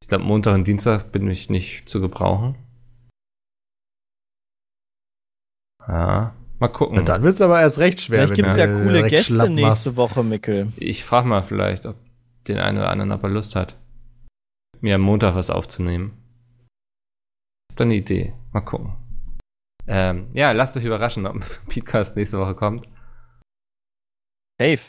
[0.00, 2.54] ich glaube, Montag und Dienstag bin ich nicht zu gebrauchen.
[5.88, 6.96] Ja, mal gucken.
[6.96, 8.28] Na, dann wird es aber erst recht schwer.
[8.28, 9.96] Vielleicht gibt es ja coole Gäste nächste.
[9.96, 10.72] Woche, Mickel.
[10.76, 11.96] Ich frage mal vielleicht, ob
[12.48, 13.76] den einen oder anderen, ob er Lust hat,
[14.80, 16.12] mir am Montag was aufzunehmen.
[17.68, 18.34] Ich hab da eine Idee.
[18.52, 18.94] Mal gucken.
[19.86, 22.86] Ähm, ja, lasst euch überraschen, ob ein Podcast nächste Woche kommt.
[24.60, 24.80] Safe.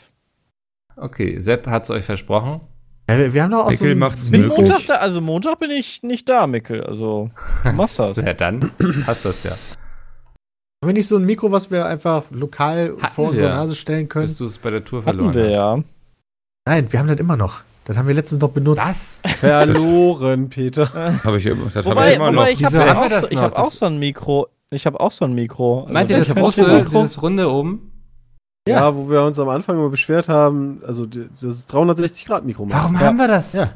[0.96, 2.60] Okay, Sepp hat's euch versprochen.
[3.08, 4.58] Ja, wir, wir haben doch auch so Mickel ein macht's Bin möglich.
[4.58, 6.84] Montag da, also Montag bin ich nicht da, Mickel.
[6.84, 7.30] Also,
[7.62, 8.16] du machst das.
[8.16, 8.72] Ja, dann
[9.06, 9.56] hast das ja.
[10.86, 13.48] Haben wir nicht so ein Mikro, was wir einfach lokal Hatten vor unsere.
[13.50, 14.26] Nase stellen können?
[14.26, 15.54] Bis du es bei der Tour verloren Hatten wir hast.
[15.56, 15.82] ja.
[16.68, 17.62] Nein, wir haben das immer noch.
[17.86, 18.86] Das haben wir letztens noch benutzt.
[18.86, 19.20] Was?
[19.40, 20.88] Verloren, Peter.
[21.24, 22.46] Habe ich immer, das habe Wobei, ich immer noch.
[22.46, 24.46] ich habe auch, das so, ich hab auch Das- so ein Mikro.
[24.70, 25.80] Ich habe auch so ein Mikro.
[25.82, 27.90] Also Meint ihr das könnte große, dieses runde oben?
[28.68, 28.76] Ja.
[28.80, 28.96] Ja.
[28.96, 32.66] wo wir uns am Anfang immer beschwert haben, also das 360-Grad-Mikro.
[32.70, 33.00] Warum Ja.
[33.00, 33.52] haben wir das?
[33.52, 33.70] Ja.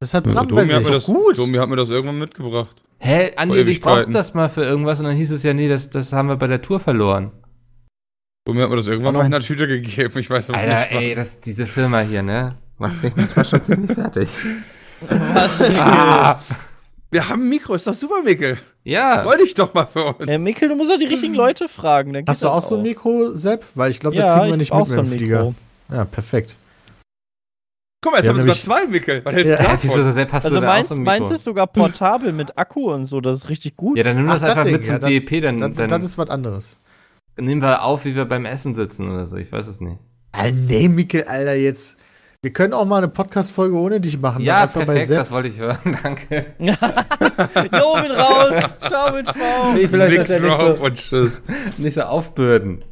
[0.00, 0.74] Das hat Bram bei Domi sich.
[0.74, 1.06] hat, mir das,
[1.36, 2.81] Domi hat mir das irgendwann mitgebracht.
[3.04, 4.12] Hä, Andi, Vor und ich brauchte Ewigkeiten.
[4.12, 6.46] das mal für irgendwas und dann hieß es ja, nee, das, das haben wir bei
[6.46, 7.32] der Tour verloren.
[8.46, 10.18] Domi hat mir das irgendwann mal in der Tüte gegeben.
[10.18, 10.92] Ich weiß aber Alter, nicht.
[10.92, 12.56] ey, das, diese Firma hier, ne?
[12.78, 14.28] Macht mich manchmal schon ziemlich fertig.
[15.10, 16.38] Ah,
[17.10, 18.56] Wir haben ein Mikro, ist doch super, Mikkel.
[18.84, 19.24] ja.
[19.24, 20.28] Wollte ich doch mal für uns.
[20.28, 22.14] Äh, Mikkel, du musst doch die richtigen Leute fragen.
[22.26, 23.64] Hast du das auch so ein Mikro, Sepp?
[23.74, 25.54] Weil ich glaube, das Ja, kriegen wir ich nicht mit auch so mit dem Flieger.
[25.90, 26.54] Ja, perfekt.
[28.04, 29.24] Guck mal, jetzt Wir haben wir sogar zwei, Mikkel.
[29.24, 29.56] Was hältst Ja.
[29.58, 29.78] du davon?
[29.82, 29.94] wieso
[30.32, 33.06] hast Also du da auch meins, so ein meins ist sogar portabel mit Akku und
[33.06, 33.96] so, das ist richtig gut.
[33.96, 35.76] Ja, dann nimm Ach, das einfach das mit Ding, zum ja, dann- DEP, dann, Das,
[35.76, 36.78] dann das ist was anderes.
[37.38, 39.36] nehmen wir auf, wie wir beim Essen sitzen oder so.
[39.36, 39.98] Ich weiß es nicht.
[40.32, 41.96] Ah, nee, Mikkel, Alter, jetzt.
[42.44, 44.42] Wir können auch mal eine Podcast-Folge ohne dich machen.
[44.42, 45.78] Ja, perfekt, das wollte ich hören.
[46.02, 46.46] Danke.
[46.58, 48.70] jo, bin raus.
[48.80, 49.34] Ciao mit V.
[49.74, 51.42] Nee, vielleicht er nicht so, und tschüss.
[51.78, 52.84] nicht so aufbürden.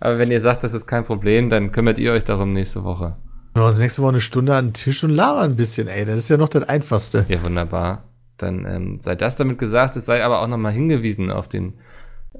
[0.00, 3.14] Aber wenn ihr sagt, das ist kein Problem, dann kümmert ihr euch darum nächste Woche.
[3.54, 6.06] Wir uns nächste Woche eine Stunde an den Tisch und labern ein bisschen, ey.
[6.06, 7.26] Das ist ja noch das Einfachste.
[7.28, 8.04] Ja, wunderbar.
[8.38, 9.94] Dann ähm, sei das damit gesagt.
[9.96, 11.74] Es sei aber auch nochmal hingewiesen auf den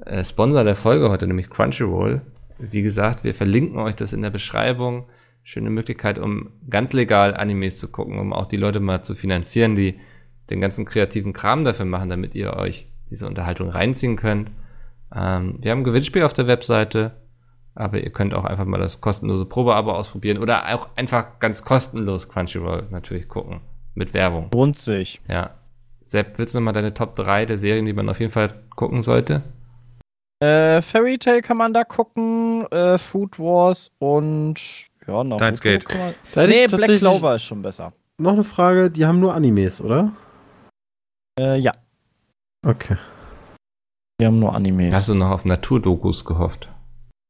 [0.05, 2.21] äh, Sponsor der Folge heute, nämlich Crunchyroll.
[2.57, 5.05] Wie gesagt, wir verlinken euch das in der Beschreibung.
[5.43, 9.75] Schöne Möglichkeit, um ganz legal Animes zu gucken, um auch die Leute mal zu finanzieren,
[9.75, 9.99] die
[10.49, 14.49] den ganzen kreativen Kram dafür machen, damit ihr euch diese Unterhaltung reinziehen könnt.
[15.13, 17.11] Ähm, wir haben ein Gewinnspiel auf der Webseite,
[17.75, 22.29] aber ihr könnt auch einfach mal das kostenlose Probeabo ausprobieren oder auch einfach ganz kostenlos
[22.29, 23.61] Crunchyroll natürlich gucken.
[23.95, 24.49] Mit Werbung.
[24.53, 25.21] Lohnt sich.
[25.27, 25.51] Ja.
[26.01, 29.01] Sepp, willst du nochmal deine Top 3 der Serien, die man auf jeden Fall gucken
[29.01, 29.43] sollte?
[30.41, 34.55] Äh, Fairy Tail kann man da gucken, äh, Food Wars und
[35.07, 35.37] ja, noch.
[35.37, 35.85] Steins Gate.
[36.35, 37.93] Nee, Black Clover ist schon besser.
[38.17, 40.11] Noch eine Frage, die haben nur Animes, oder?
[41.39, 41.71] Äh, ja,
[42.65, 42.97] Okay.
[44.17, 44.93] wir haben nur Animes.
[44.93, 46.69] Hast du noch auf Naturdokus gehofft?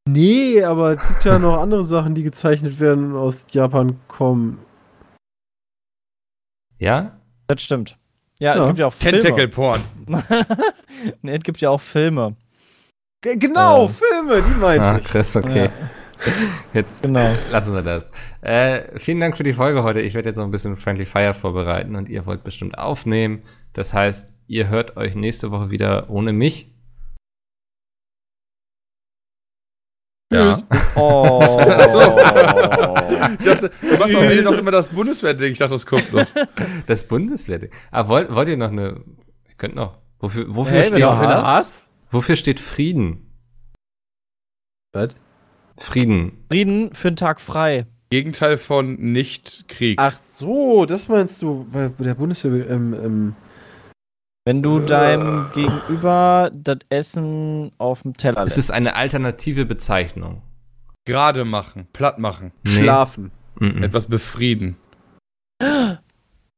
[0.08, 4.60] Nee, aber es gibt ja noch andere Sachen, die gezeichnet werden und aus Japan kommen.
[6.78, 7.18] Ja?
[7.48, 7.98] Das stimmt.
[8.40, 8.62] Ja, Ja.
[8.64, 9.20] es gibt ja auch Filme.
[9.20, 9.82] Tentacle-Porn.
[11.22, 12.36] nee, es gibt ja auch Filme.
[13.22, 13.90] G genau, Äh.
[13.90, 15.06] Filme, die meinte Ah, ich.
[15.06, 15.70] Chris, okay.
[16.74, 17.32] Jetzt Genau.
[17.52, 18.12] lassen wir das.
[18.42, 20.02] Äh, vielen Dank für die Folge heute.
[20.02, 23.44] Ich werde jetzt noch ein bisschen Friendly Fire vorbereiten und ihr wollt bestimmt aufnehmen.
[23.74, 26.73] Das heißt, ihr hört euch nächste Woche wieder ohne mich.
[30.34, 30.58] Ja.
[30.96, 31.42] Oh.
[31.42, 32.00] so.
[33.40, 35.54] Ich dachte, du machst am Ende noch immer das Bundeswehrding.
[35.54, 36.26] Ich dachte, das kommt noch.
[36.88, 37.68] Das Bundeswehr.
[37.92, 39.02] Ah, wollt, wollt ihr noch eine.
[39.50, 39.98] Ich könnte noch.
[40.20, 41.04] Wofür, wofür, Hey, steht.
[41.04, 41.88] Was?
[42.12, 43.32] wofür steht Frieden?
[44.94, 45.16] Was?
[45.78, 46.46] Frieden.
[46.52, 47.88] Frieden für einen Tag frei.
[48.12, 49.98] Gegenteil von Nicht-Krieg.
[50.00, 52.70] Ach so, das meinst du bei der Bundeswehr.
[52.70, 53.36] Ähm, ähm,
[54.46, 58.70] Wenn du deinem Gegenüber das Essen auf dem Teller Es lässt.
[58.70, 60.42] ist eine alternative Bezeichnung.
[61.06, 63.32] Gerade machen, platt machen, Schlafen.
[63.60, 63.84] Mhm.
[63.84, 64.78] etwas befrieden.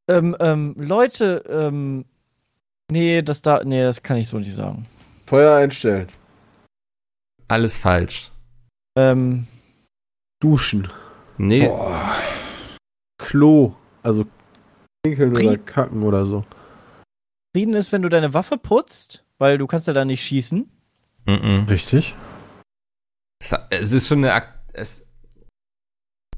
[0.08, 2.06] Ähm, ähm, Leute, ähm,
[2.92, 4.86] nee, das da, nee, das kann ich so nicht sagen.
[5.26, 6.10] Feuer einstellen.
[7.48, 8.30] Alles falsch.
[8.96, 9.48] Ähm,
[10.40, 10.88] Duschen.
[11.40, 11.72] Nee,
[13.18, 13.74] Klo.
[14.04, 14.28] Also
[15.04, 16.46] pinkeln oder kacken oder so.
[17.56, 20.70] Frieden ist, wenn du deine Waffe putzt, weil du kannst ja da nicht schießen.
[21.26, 21.66] mhm.
[21.70, 22.14] Richtig.
[23.70, 24.34] es, ist schon eine.
[24.34, 25.08] Ak es,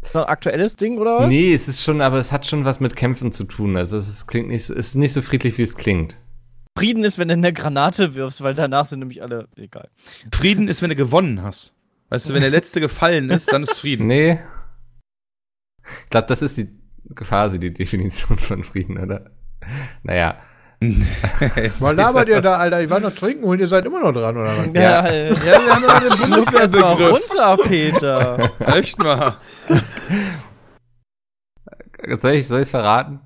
[0.04, 1.28] Ist ein aktuelles Ding oder was?
[1.30, 3.78] nee, es ist schon, aber es hat schon was mit Kämpfen zu tun.
[3.78, 6.16] Also es ist, klingt nicht, so- es ist nicht so friedlich, wie es klingt.
[6.78, 9.90] Frieden ist, wenn du eine Granate wirfst, weil danach sind nämlich alle egal.
[10.32, 11.76] Frieden ist, wenn du gewonnen hast.
[12.10, 14.06] Weißt du, wenn der Letzte gefallen ist, dann ist Frieden.
[14.06, 14.38] Nee.
[16.04, 16.70] Ich glaube, das ist die
[17.16, 19.32] quasi die Definition von Frieden, oder?
[20.04, 20.40] Naja.
[20.80, 22.82] Was labert ihr da, Alter?
[22.82, 24.68] Ich war noch trinken und ihr seid immer noch dran, oder was?
[24.76, 25.06] Ja.
[25.08, 27.12] äh, Ja, wir haben ja den das Bundeswehrbegriff.
[27.12, 28.52] runter, Peter.
[28.78, 29.38] Echt mal.
[32.20, 33.20] Soll ich es verraten?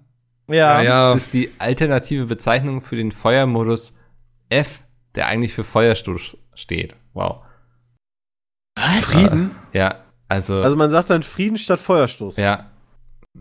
[0.47, 0.81] Ja.
[0.81, 1.13] Ja, ja.
[1.13, 3.93] Es ist die alternative Bezeichnung für den Feuermodus
[4.49, 4.83] F,
[5.15, 6.95] der eigentlich für Feuerstoß steht.
[7.13, 7.41] Wow.
[9.01, 9.51] Frieden?
[9.73, 9.95] Ja,
[10.29, 12.37] also, Also man sagt dann Frieden statt Feuerstoß.
[12.37, 12.70] ja.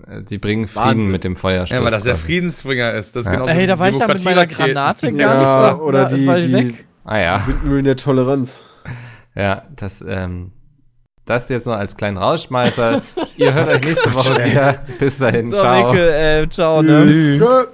[0.07, 1.11] Äh, Sie bringen Frieden Wahnsinn.
[1.12, 1.76] mit dem Feuerstoß.
[1.78, 2.16] Ja, weil das der.
[2.16, 3.16] Friedensbringer ist.
[3.16, 3.32] Das ist Ja.
[3.34, 4.47] genauso Hey, da war ich dann mit meiner.
[4.47, 6.26] Granate Ja, gar nicht so oder die-
[6.70, 6.74] die-.
[7.05, 8.61] Ah ja, Windmühlen der Toleranz.
[9.34, 10.53] ja, das, ähm,
[11.24, 13.03] das jetzt noch als kleinen Rausschmeißer.
[13.36, 14.82] Ihr hört euch nächste Woche wieder.
[14.99, 15.93] Bis dahin, So, ciao.
[15.93, 17.68] Mikkel, äh, ciao, ne?